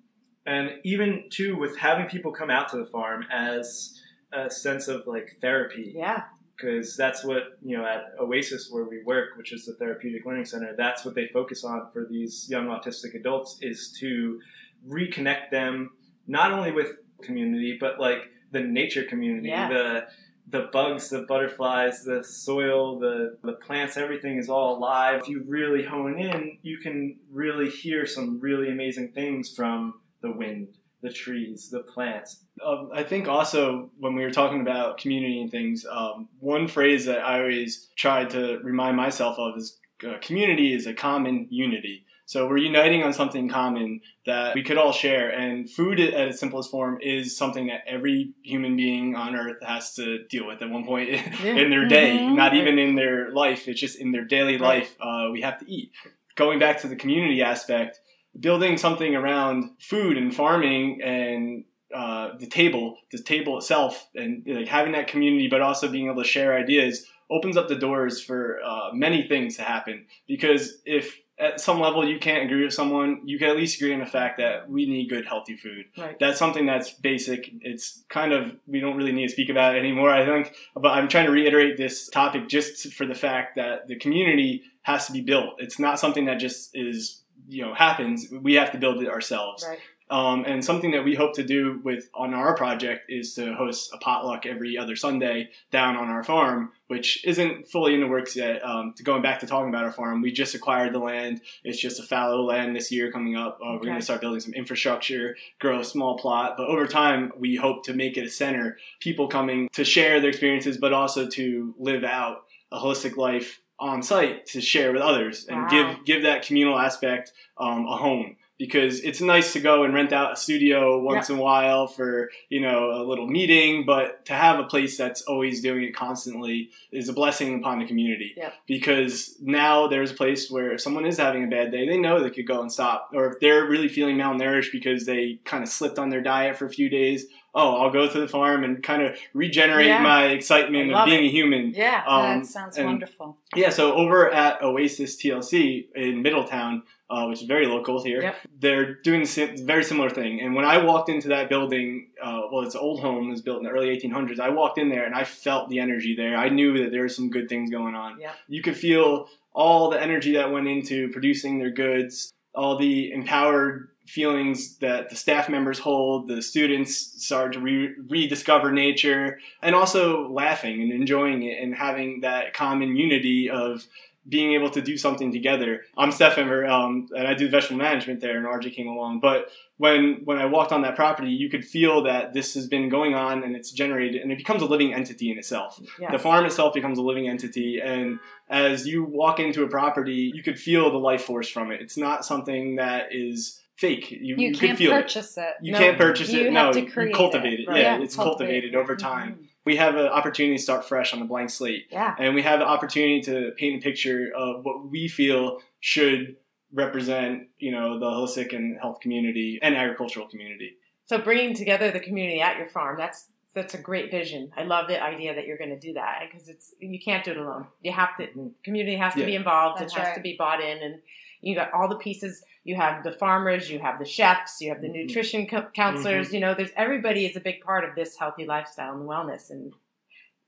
And 0.46 0.70
even 0.84 1.24
too 1.30 1.56
with 1.56 1.76
having 1.76 2.06
people 2.06 2.32
come 2.32 2.50
out 2.50 2.68
to 2.70 2.78
the 2.78 2.86
farm 2.86 3.26
as 3.30 4.00
a 4.32 4.50
sense 4.50 4.88
of 4.88 5.06
like 5.06 5.36
therapy 5.40 5.92
Yeah. 5.96 6.22
because 6.56 6.96
that's 6.96 7.24
what 7.24 7.58
you 7.62 7.76
know 7.76 7.84
at 7.84 8.14
Oasis 8.20 8.68
where 8.70 8.84
we 8.84 9.02
work, 9.02 9.30
which 9.36 9.52
is 9.52 9.66
the 9.66 9.74
therapeutic 9.74 10.24
learning 10.26 10.44
center. 10.46 10.74
That's 10.76 11.04
what 11.04 11.14
they 11.14 11.26
focus 11.28 11.64
on 11.64 11.88
for 11.92 12.06
these 12.08 12.48
young 12.50 12.66
autistic 12.66 13.14
adults 13.14 13.58
is 13.62 13.92
to 14.00 14.40
reconnect 14.88 15.50
them 15.50 15.90
not 16.26 16.52
only 16.52 16.72
with 16.72 16.88
community 17.22 17.76
but 17.78 17.98
like 18.00 18.30
the 18.52 18.60
nature 18.60 19.04
community, 19.04 19.48
Yes. 19.48 19.70
the 19.70 20.06
the 20.48 20.68
bugs, 20.72 21.10
the 21.10 21.22
butterflies, 21.22 22.02
the 22.02 22.24
soil, 22.24 22.98
the 22.98 23.36
the 23.42 23.52
plants, 23.52 23.96
everything 23.96 24.36
is 24.38 24.48
all 24.48 24.76
alive. 24.78 25.20
If 25.22 25.28
you 25.28 25.44
really 25.46 25.84
hone 25.84 26.18
in, 26.18 26.58
you 26.62 26.78
can 26.78 27.16
really 27.30 27.68
hear 27.70 28.04
some 28.06 28.40
really 28.40 28.68
amazing 28.70 29.12
things 29.12 29.54
from 29.54 30.00
the 30.22 30.32
wind, 30.32 30.68
the 31.02 31.10
trees, 31.12 31.70
the 31.70 31.80
plants. 31.80 32.44
Um, 32.64 32.90
I 32.94 33.02
think 33.02 33.28
also 33.28 33.90
when 33.98 34.14
we 34.14 34.22
were 34.22 34.30
talking 34.30 34.60
about 34.60 34.98
community 34.98 35.40
and 35.40 35.50
things, 35.50 35.86
um, 35.90 36.28
one 36.38 36.68
phrase 36.68 37.06
that 37.06 37.20
I 37.20 37.40
always 37.40 37.88
try 37.96 38.24
to 38.26 38.58
remind 38.62 38.96
myself 38.96 39.38
of 39.38 39.56
is 39.56 39.78
uh, 40.06 40.14
community 40.20 40.74
is 40.74 40.86
a 40.86 40.94
common 40.94 41.46
unity. 41.50 42.04
So 42.26 42.46
we're 42.48 42.58
uniting 42.58 43.02
on 43.02 43.12
something 43.12 43.48
common 43.48 44.00
that 44.24 44.54
we 44.54 44.62
could 44.62 44.78
all 44.78 44.92
share. 44.92 45.30
And 45.30 45.68
food 45.68 45.98
at 45.98 46.28
its 46.28 46.38
simplest 46.38 46.70
form 46.70 46.98
is 47.02 47.36
something 47.36 47.66
that 47.66 47.80
every 47.88 48.32
human 48.44 48.76
being 48.76 49.16
on 49.16 49.34
earth 49.34 49.56
has 49.66 49.94
to 49.94 50.24
deal 50.28 50.46
with 50.46 50.62
at 50.62 50.70
one 50.70 50.84
point 50.84 51.08
in 51.44 51.70
their 51.70 51.86
day, 51.88 52.18
Mhm. 52.18 52.36
not 52.36 52.54
even 52.54 52.78
in 52.78 52.94
their 52.94 53.32
life. 53.32 53.66
It's 53.66 53.80
just 53.80 53.98
in 53.98 54.12
their 54.12 54.24
daily 54.24 54.58
life. 54.58 54.94
Uh, 55.00 55.30
we 55.32 55.40
have 55.42 55.58
to 55.58 55.68
eat. 55.68 55.90
Going 56.36 56.60
back 56.60 56.80
to 56.82 56.88
the 56.88 56.94
community 56.94 57.42
aspect, 57.42 57.98
building 58.38 58.76
something 58.76 59.14
around 59.14 59.70
food 59.80 60.16
and 60.16 60.34
farming 60.34 61.00
and 61.02 61.64
uh, 61.94 62.36
the 62.38 62.46
table, 62.46 62.96
the 63.10 63.18
table 63.18 63.58
itself, 63.58 64.08
and 64.14 64.44
like 64.46 64.68
having 64.68 64.92
that 64.92 65.08
community, 65.08 65.48
but 65.48 65.60
also 65.60 65.88
being 65.88 66.06
able 66.06 66.22
to 66.22 66.28
share 66.28 66.56
ideas 66.56 67.06
opens 67.30 67.56
up 67.56 67.68
the 67.68 67.76
doors 67.76 68.22
for 68.22 68.58
uh, 68.64 68.90
many 68.92 69.26
things 69.26 69.56
to 69.56 69.62
happen. 69.62 70.06
Because 70.26 70.78
if 70.84 71.20
at 71.38 71.60
some 71.60 71.80
level 71.80 72.06
you 72.06 72.18
can't 72.18 72.44
agree 72.44 72.64
with 72.64 72.74
someone, 72.74 73.22
you 73.24 73.38
can 73.38 73.48
at 73.48 73.56
least 73.56 73.80
agree 73.80 73.94
on 73.94 74.00
the 74.00 74.06
fact 74.06 74.38
that 74.38 74.68
we 74.68 74.86
need 74.86 75.08
good, 75.08 75.26
healthy 75.26 75.56
food. 75.56 75.86
Right. 75.96 76.18
That's 76.18 76.38
something 76.38 76.66
that's 76.66 76.90
basic. 76.90 77.50
It's 77.60 78.04
kind 78.08 78.32
of 78.32 78.52
we 78.66 78.80
don't 78.80 78.96
really 78.96 79.12
need 79.12 79.28
to 79.28 79.32
speak 79.32 79.48
about 79.48 79.74
it 79.74 79.78
anymore. 79.78 80.10
I 80.10 80.24
think, 80.24 80.54
but 80.74 80.90
I'm 80.90 81.08
trying 81.08 81.26
to 81.26 81.32
reiterate 81.32 81.76
this 81.76 82.08
topic 82.08 82.48
just 82.48 82.92
for 82.92 83.06
the 83.06 83.14
fact 83.14 83.56
that 83.56 83.88
the 83.88 83.96
community 83.96 84.62
has 84.82 85.06
to 85.06 85.12
be 85.12 85.22
built. 85.22 85.54
It's 85.58 85.78
not 85.78 85.98
something 85.98 86.26
that 86.26 86.38
just 86.38 86.70
is 86.74 87.22
you 87.50 87.64
know 87.64 87.74
happens. 87.74 88.28
We 88.30 88.54
have 88.54 88.72
to 88.72 88.78
build 88.78 89.02
it 89.02 89.08
ourselves. 89.08 89.64
Right. 89.68 89.78
Um, 90.10 90.44
and 90.44 90.64
something 90.64 90.90
that 90.90 91.04
we 91.04 91.14
hope 91.14 91.34
to 91.34 91.44
do 91.44 91.80
with 91.84 92.10
on 92.14 92.34
our 92.34 92.56
project 92.56 93.08
is 93.08 93.34
to 93.34 93.54
host 93.54 93.90
a 93.94 93.98
potluck 93.98 94.44
every 94.44 94.76
other 94.76 94.96
Sunday 94.96 95.50
down 95.70 95.96
on 95.96 96.08
our 96.08 96.24
farm, 96.24 96.72
which 96.88 97.24
isn't 97.24 97.68
fully 97.68 97.94
in 97.94 98.00
the 98.00 98.08
works 98.08 98.34
yet. 98.34 98.60
Um, 98.64 98.92
to 98.96 99.04
going 99.04 99.22
back 99.22 99.38
to 99.40 99.46
talking 99.46 99.68
about 99.68 99.84
our 99.84 99.92
farm, 99.92 100.20
we 100.20 100.32
just 100.32 100.56
acquired 100.56 100.92
the 100.92 100.98
land. 100.98 101.42
It's 101.62 101.78
just 101.78 102.00
a 102.00 102.02
fallow 102.02 102.42
land 102.42 102.74
this 102.74 102.90
year 102.90 103.12
coming 103.12 103.36
up. 103.36 103.60
Uh, 103.64 103.74
We're 103.74 103.86
going 103.86 103.98
to 103.98 104.02
start 104.02 104.20
building 104.20 104.40
some 104.40 104.52
infrastructure, 104.52 105.36
grow 105.60 105.78
a 105.78 105.84
small 105.84 106.18
plot, 106.18 106.54
but 106.56 106.66
over 106.66 106.88
time 106.88 107.30
we 107.38 107.54
hope 107.54 107.84
to 107.84 107.94
make 107.94 108.16
it 108.16 108.26
a 108.26 108.30
center. 108.30 108.78
People 108.98 109.28
coming 109.28 109.68
to 109.74 109.84
share 109.84 110.20
their 110.20 110.30
experiences, 110.30 110.76
but 110.76 110.92
also 110.92 111.28
to 111.28 111.72
live 111.78 112.02
out 112.02 112.46
a 112.72 112.80
holistic 112.80 113.16
life 113.16 113.60
on 113.80 114.02
site 114.02 114.46
to 114.46 114.60
share 114.60 114.92
with 114.92 115.02
others 115.02 115.46
and 115.48 115.62
Wow. 115.62 115.68
give 115.68 116.04
give 116.04 116.22
that 116.22 116.44
communal 116.46 116.78
aspect 116.78 117.32
um, 117.58 117.86
a 117.86 117.96
home 117.96 118.36
because 118.60 119.00
it's 119.00 119.20
nice 119.20 119.52
to 119.54 119.60
go 119.60 119.82
and 119.82 119.92
rent 119.94 120.12
out 120.12 120.34
a 120.34 120.36
studio 120.36 121.00
once 121.02 121.28
in 121.30 121.38
a 121.38 121.40
while 121.40 121.88
for 121.88 122.30
you 122.50 122.60
know 122.60 122.92
a 122.92 123.02
little 123.02 123.26
meeting 123.26 123.84
but 123.84 124.24
to 124.26 124.34
have 124.34 124.60
a 124.60 124.64
place 124.64 124.96
that's 124.96 125.22
always 125.22 125.60
doing 125.62 125.82
it 125.82 125.96
constantly 125.96 126.70
is 126.92 127.08
a 127.08 127.12
blessing 127.12 127.58
upon 127.58 127.78
the 127.80 127.86
community 127.86 128.34
Yep. 128.36 128.52
because 128.68 129.34
now 129.40 129.88
there's 129.88 130.12
a 130.12 130.14
place 130.14 130.50
where 130.50 130.72
if 130.74 130.80
someone 130.80 131.06
is 131.06 131.18
having 131.18 131.42
a 131.44 131.48
bad 131.48 131.72
day 131.72 131.88
they 131.88 131.96
know 131.98 132.22
they 132.22 132.30
could 132.30 132.46
go 132.46 132.60
and 132.60 132.70
stop 132.70 133.10
or 133.14 133.32
if 133.32 133.40
they're 133.40 133.64
really 133.66 133.88
feeling 133.88 134.16
malnourished 134.16 134.70
because 134.72 135.06
they 135.06 135.40
kind 135.44 135.62
of 135.64 135.68
slipped 135.68 135.98
on 135.98 136.10
their 136.10 136.20
diet 136.22 136.56
for 136.56 136.66
a 136.66 136.70
few 136.70 136.88
days 136.88 137.26
oh, 137.52 137.78
I'll 137.82 137.90
go 137.90 138.08
to 138.08 138.20
the 138.20 138.28
farm 138.28 138.62
and 138.62 138.80
kind 138.80 139.02
of 139.02 139.18
regenerate 139.34 139.88
Yeah. 139.88 140.00
my 140.04 140.26
excitement 140.26 140.92
of 140.92 141.04
being 141.04 141.24
it. 141.24 141.28
a 141.28 141.30
human. 141.32 141.70
Yeah. 141.74 142.04
Um, 142.06 142.38
that 142.42 142.46
sounds 142.46 142.78
wonderful. 142.78 143.38
Yeah, 143.56 143.70
so 143.70 143.92
over 143.94 144.30
at 144.30 144.62
Oasis 144.62 145.16
TLC 145.20 145.86
in 145.96 146.22
Middletown, 146.22 146.84
uh, 147.10 147.26
which 147.26 147.42
is 147.42 147.48
very 147.48 147.66
local 147.66 148.02
here, 148.02 148.22
Yep. 148.22 148.36
they're 148.60 148.94
doing 148.94 149.22
a 149.22 149.46
very 149.64 149.82
similar 149.82 150.08
thing. 150.08 150.40
And 150.40 150.54
when 150.54 150.64
I 150.64 150.78
walked 150.78 151.08
into 151.08 151.28
that 151.28 151.48
building, 151.48 152.08
uh, 152.22 152.42
well, 152.50 152.62
it's 152.62 152.74
an 152.76 152.80
old 152.80 153.00
home, 153.00 153.28
it 153.28 153.30
was 153.32 153.42
built 153.42 153.58
in 153.58 153.64
the 153.64 153.70
early 153.70 153.88
1800s. 153.88 154.38
I 154.38 154.50
walked 154.50 154.78
in 154.78 154.88
there 154.88 155.04
and 155.04 155.14
I 155.14 155.24
felt 155.24 155.68
the 155.68 155.80
energy 155.80 156.14
there. 156.14 156.36
I 156.36 156.48
knew 156.48 156.82
that 156.82 156.90
there 156.92 157.02
were 157.02 157.08
some 157.08 157.28
good 157.30 157.48
things 157.48 157.70
going 157.70 157.94
on. 157.94 158.20
Yep. 158.20 158.34
You 158.48 158.62
could 158.62 158.76
feel 158.76 159.28
all 159.52 159.90
the 159.90 160.00
energy 160.00 160.34
that 160.34 160.52
went 160.52 160.68
into 160.68 161.08
producing 161.08 161.58
their 161.58 161.70
goods, 161.70 162.32
all 162.54 162.78
the 162.78 163.10
empowered 163.12 163.88
feelings 164.06 164.76
that 164.78 165.08
the 165.08 165.14
staff 165.16 165.48
members 165.48 165.78
hold, 165.78 166.26
the 166.28 166.42
students 166.42 167.24
start 167.24 167.52
to 167.52 167.60
re- 167.60 167.94
rediscover 168.08 168.72
nature, 168.72 169.38
and 169.62 169.74
also 169.74 170.28
laughing 170.28 170.82
and 170.82 170.92
enjoying 170.92 171.42
it 171.44 171.62
and 171.62 171.74
having 171.74 172.20
that 172.20 172.52
common 172.52 172.96
unity 172.96 173.48
of 173.48 173.86
being 174.28 174.52
able 174.54 174.70
to 174.70 174.82
do 174.82 174.96
something 174.96 175.32
together. 175.32 175.82
I'm 175.96 176.12
Stefan, 176.12 176.48
um, 176.66 177.08
and 177.16 177.26
I 177.26 177.34
do 177.34 177.48
vegetable 177.48 177.78
management 177.78 178.20
there, 178.20 178.36
and 178.36 178.46
RJ 178.46 178.74
came 178.74 178.86
along. 178.86 179.20
But 179.20 179.50
when 179.78 180.20
when 180.24 180.36
I 180.38 180.44
walked 180.46 180.72
on 180.72 180.82
that 180.82 180.94
property, 180.94 181.30
you 181.30 181.48
could 181.48 181.64
feel 181.64 182.02
that 182.04 182.34
this 182.34 182.54
has 182.54 182.66
been 182.66 182.88
going 182.90 183.14
on, 183.14 183.42
and 183.42 183.56
it's 183.56 183.70
generated, 183.72 184.20
and 184.22 184.30
it 184.30 184.38
becomes 184.38 184.62
a 184.62 184.66
living 184.66 184.92
entity 184.92 185.30
in 185.30 185.38
itself. 185.38 185.80
Yeah. 185.98 186.12
The 186.12 186.18
farm 186.18 186.44
itself 186.44 186.74
becomes 186.74 186.98
a 186.98 187.02
living 187.02 187.28
entity, 187.28 187.80
and 187.82 188.18
as 188.48 188.86
you 188.86 189.04
walk 189.04 189.40
into 189.40 189.62
a 189.62 189.68
property, 189.68 190.30
you 190.34 190.42
could 190.42 190.58
feel 190.58 190.90
the 190.90 190.98
life 190.98 191.22
force 191.24 191.48
from 191.48 191.70
it. 191.72 191.80
It's 191.80 191.96
not 191.96 192.24
something 192.24 192.76
that 192.76 193.08
is 193.12 193.60
fake. 193.76 194.10
You, 194.10 194.36
You, 194.36 194.48
you 194.48 194.54
can't 194.54 194.76
feel 194.76 194.92
it. 194.92 195.02
purchase 195.02 195.38
it. 195.38 195.54
You 195.62 195.72
No, 195.72 195.78
can't 195.78 195.96
purchase 195.96 196.30
you 196.30 196.40
it. 196.40 196.52
have 196.52 196.52
No, 196.52 196.72
to 196.72 196.80
you 197.06 197.14
cultivate 197.14 197.54
it. 197.54 197.60
it. 197.60 197.68
Right. 197.68 197.80
Yeah, 197.80 197.96
Yeah, 197.96 198.04
it's 198.04 198.14
cultivated 198.14 198.74
over 198.74 198.94
time. 198.96 199.38
Mhm. 199.40 199.46
We 199.70 199.76
have 199.76 199.94
an 199.94 200.06
opportunity 200.08 200.56
to 200.56 200.62
start 200.62 200.84
fresh 200.84 201.14
on 201.14 201.22
a 201.22 201.24
blank 201.24 201.48
slate, 201.48 201.86
Yeah. 201.92 202.16
and 202.18 202.34
we 202.34 202.42
have 202.42 202.60
an 202.60 202.66
opportunity 202.66 203.20
to 203.20 203.52
paint 203.56 203.80
a 203.80 203.84
picture 203.84 204.32
of 204.36 204.64
what 204.64 204.90
we 204.90 205.06
feel 205.06 205.60
should 205.78 206.34
represent, 206.72 207.46
you 207.60 207.70
know, 207.70 208.00
the 208.00 208.06
holistic 208.06 208.52
and 208.52 208.76
health 208.80 208.98
community 209.00 209.60
and 209.62 209.76
agricultural 209.76 210.26
community. 210.26 210.72
So 211.04 211.18
bringing 211.18 211.54
together 211.54 211.92
the 211.92 212.00
community 212.00 212.40
at 212.40 212.56
your 212.58 212.66
farm, 212.68 212.96
that's 212.98 213.28
that's 213.54 213.74
a 213.74 213.78
great 213.78 214.10
vision. 214.10 214.50
I 214.56 214.64
love 214.64 214.88
the 214.88 215.00
idea 215.00 215.36
that 215.36 215.46
you're 215.46 215.58
going 215.58 215.70
to 215.70 215.78
do 215.78 215.92
that 215.92 216.22
because 216.28 216.48
it's 216.48 216.74
you 216.80 216.98
can't 216.98 217.24
do 217.24 217.30
it 217.30 217.36
alone. 217.36 217.68
You 217.80 217.92
have 217.92 218.16
to 218.18 218.26
community 218.64 218.96
has 218.96 219.14
to 219.14 219.20
Yeah. 219.20 219.26
be 219.26 219.36
involved. 219.36 219.80
That's 219.80 219.92
it 219.94 219.98
has 220.00 220.06
right. 220.08 220.14
to 220.16 220.20
be 220.20 220.34
bought 220.36 220.60
in, 220.60 220.78
and 220.82 220.94
you 221.40 221.54
got 221.54 221.72
all 221.72 221.88
the 221.88 221.96
pieces. 221.96 222.42
You 222.64 222.76
have 222.76 223.02
the 223.04 223.12
farmers, 223.12 223.70
you 223.70 223.78
have 223.78 223.98
the 223.98 224.04
chefs, 224.04 224.60
you 224.60 224.68
have 224.70 224.82
the 224.82 224.88
Mhm. 224.88 225.06
nutrition 225.06 225.46
co- 225.46 225.68
counselors. 225.74 226.32
You 226.32 226.40
know, 226.40 226.54
there's 226.54 226.70
everybody 226.76 227.24
is 227.24 227.36
a 227.36 227.40
big 227.40 227.62
part 227.62 227.84
of 227.84 227.94
this 227.94 228.18
healthy 228.18 228.44
lifestyle 228.44 228.92
and 228.94 229.08
wellness, 229.08 229.50
and 229.50 229.72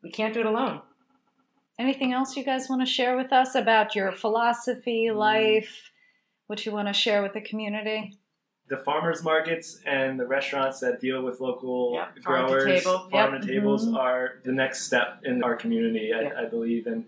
we 0.02 0.11
can't 0.11 0.35
do 0.35 0.40
it 0.40 0.46
alone. 0.46 0.83
Anything 1.78 2.12
else 2.12 2.37
you 2.37 2.44
guys 2.44 2.68
want 2.68 2.83
to 2.83 2.87
share 2.87 3.16
with 3.16 3.33
us 3.33 3.55
about 3.55 3.94
your 3.94 4.12
philosophy, 4.12 5.07
Mm. 5.07 5.16
life? 5.16 5.90
What 6.46 6.64
you 6.66 6.72
want 6.72 6.88
to 6.88 6.92
share 6.94 7.22
with 7.22 7.33
the 7.33 7.40
community? 7.40 8.18
the 8.68 8.78
farmers 8.78 9.22
markets 9.22 9.83
and 9.85 10.18
the 10.18 10.24
restaurants 10.26 10.81
that 10.81 10.98
deal 10.98 11.20
with 11.22 11.40
local 11.40 11.92
Yep, 11.94 12.18
farm 12.20 12.46
to 12.46 12.52
growers, 12.55 12.83
table. 12.85 12.98
farm 13.11 13.33
Yep. 13.35 13.42
to 13.42 13.46
tables 13.48 13.87
Mhm. 13.87 13.98
are 13.98 14.38
the 14.44 14.52
next 14.52 14.87
step 14.87 15.18
in 15.24 15.42
our 15.42 15.57
community, 15.57 16.14
I, 16.14 16.22
Yep. 16.22 16.37
I 16.38 16.44
believe, 16.46 16.87
and 16.87 17.05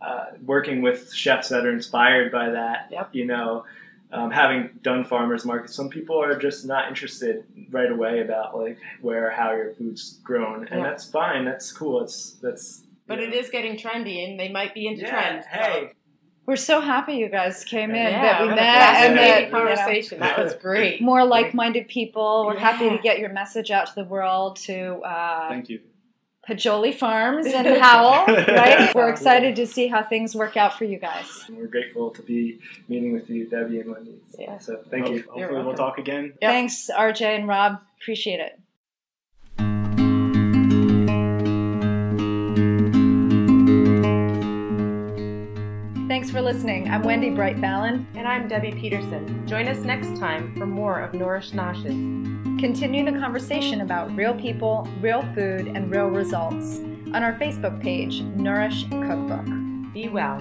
uh, 0.00 0.26
working 0.44 0.82
with 0.82 1.12
chefs 1.12 1.48
that 1.50 1.66
are 1.66 1.72
inspired 1.72 2.30
by 2.32 2.50
that. 2.50 2.88
Yep. 2.90 3.10
You 3.12 3.26
know, 3.26 3.64
um, 4.12 4.30
having 4.30 4.70
done 4.82 5.04
farmers 5.04 5.44
markets, 5.44 5.74
some 5.74 5.88
people 5.88 6.20
are 6.22 6.36
just 6.36 6.64
not 6.66 6.88
interested 6.88 7.44
right 7.70 7.90
away 7.90 8.20
about 8.20 8.56
like 8.58 8.78
where 9.02 9.30
how 9.30 9.52
your 9.52 9.72
food's 9.74 10.18
grown, 10.24 10.66
and 10.68 10.80
Yeah. 10.80 10.86
that's 10.88 11.04
fine. 11.04 11.44
That's 11.44 11.70
cool. 11.72 12.02
It's 12.02 12.32
that's. 12.42 12.82
But 13.06 13.18
you 13.18 13.26
it 13.26 13.30
know. 13.30 13.36
is 13.38 13.50
getting 13.50 13.76
trendy, 13.76 14.28
and 14.28 14.38
they 14.38 14.48
might 14.48 14.72
be 14.74 14.86
into 14.86 15.02
Yeah, 15.02 15.10
trends. 15.10 15.44
so- 15.44 15.58
Hey, 15.58 15.92
We're 16.46 16.56
so 16.56 16.80
happy 16.80 17.14
you 17.14 17.28
guys 17.28 17.62
came 17.64 17.90
in, 17.90 17.96
yeah, 17.96 18.22
that 18.22 18.40
we 18.42 18.48
met, 18.48 18.58
and 18.58 18.58
fascinating 18.58 19.16
that 19.16 19.40
you 19.44 19.50
know, 19.52 19.58
conversation. 19.76 20.20
That 20.20 20.38
was 20.38 20.54
great. 20.62 21.00
more 21.00 21.24
like-minded 21.24 21.86
people. 21.86 22.44
We're 22.46 22.58
happy 22.58 22.88
to 22.88 22.98
get 22.98 23.18
your 23.20 23.28
message 23.28 23.70
out 23.70 23.86
to 23.88 23.94
the 23.94 24.04
world 24.04 24.56
to 24.66 24.96
uh, 25.02 25.48
Thank 25.48 25.68
you. 25.68 25.80
Pajoli 26.48 26.94
Farms 26.94 27.46
and 27.46 27.66
Howell, 27.82 28.26
right? 28.26 28.94
We're 28.94 29.08
excited 29.10 29.56
to 29.56 29.66
see 29.66 29.88
how 29.88 30.02
things 30.02 30.34
work 30.34 30.56
out 30.56 30.76
for 30.78 30.84
you 30.84 30.98
guys. 30.98 31.26
we're 31.50 31.66
grateful 31.66 32.10
to 32.10 32.22
be 32.22 32.58
meeting 32.88 33.12
with 33.12 33.28
you, 33.28 33.46
Debbie 33.48 33.80
and 33.80 33.90
Wendy. 33.90 34.14
Yeah. 34.38 34.58
So 34.58 34.82
thank 34.90 35.08
you. 35.08 35.22
Hopefully, 35.28 35.62
we'll 35.62 35.74
talk 35.74 35.98
again. 35.98 36.32
Yep. 36.40 36.50
Thanks, 36.50 36.90
RJ 36.94 37.22
and 37.22 37.48
Rob. 37.48 37.80
Appreciate 38.00 38.40
it. 38.40 38.58
Thanks 46.20 46.32
for 46.32 46.42
listening. 46.42 46.86
I'm 46.90 47.02
Wendy 47.02 47.30
Bright 47.30 47.58
Fallon. 47.60 48.06
And 48.14 48.28
I'm 48.28 48.46
Debbie 48.46 48.72
Peterson. 48.72 49.46
Join 49.46 49.66
us 49.66 49.78
next 49.78 50.20
time 50.20 50.54
for 50.54 50.66
more 50.66 51.00
of 51.00 51.14
Nourish 51.14 51.52
Noshes. 51.52 52.58
Continue 52.60 53.10
the 53.10 53.18
conversation 53.18 53.80
about 53.80 54.14
real 54.14 54.34
people, 54.34 54.86
real 55.00 55.22
food, 55.34 55.68
and 55.68 55.90
real 55.90 56.08
results 56.08 56.80
on 57.14 57.22
our 57.22 57.32
Facebook 57.32 57.80
page, 57.80 58.20
Nourish 58.20 58.84
Cookbook. 58.90 59.46
Be 59.94 60.10
well. 60.10 60.36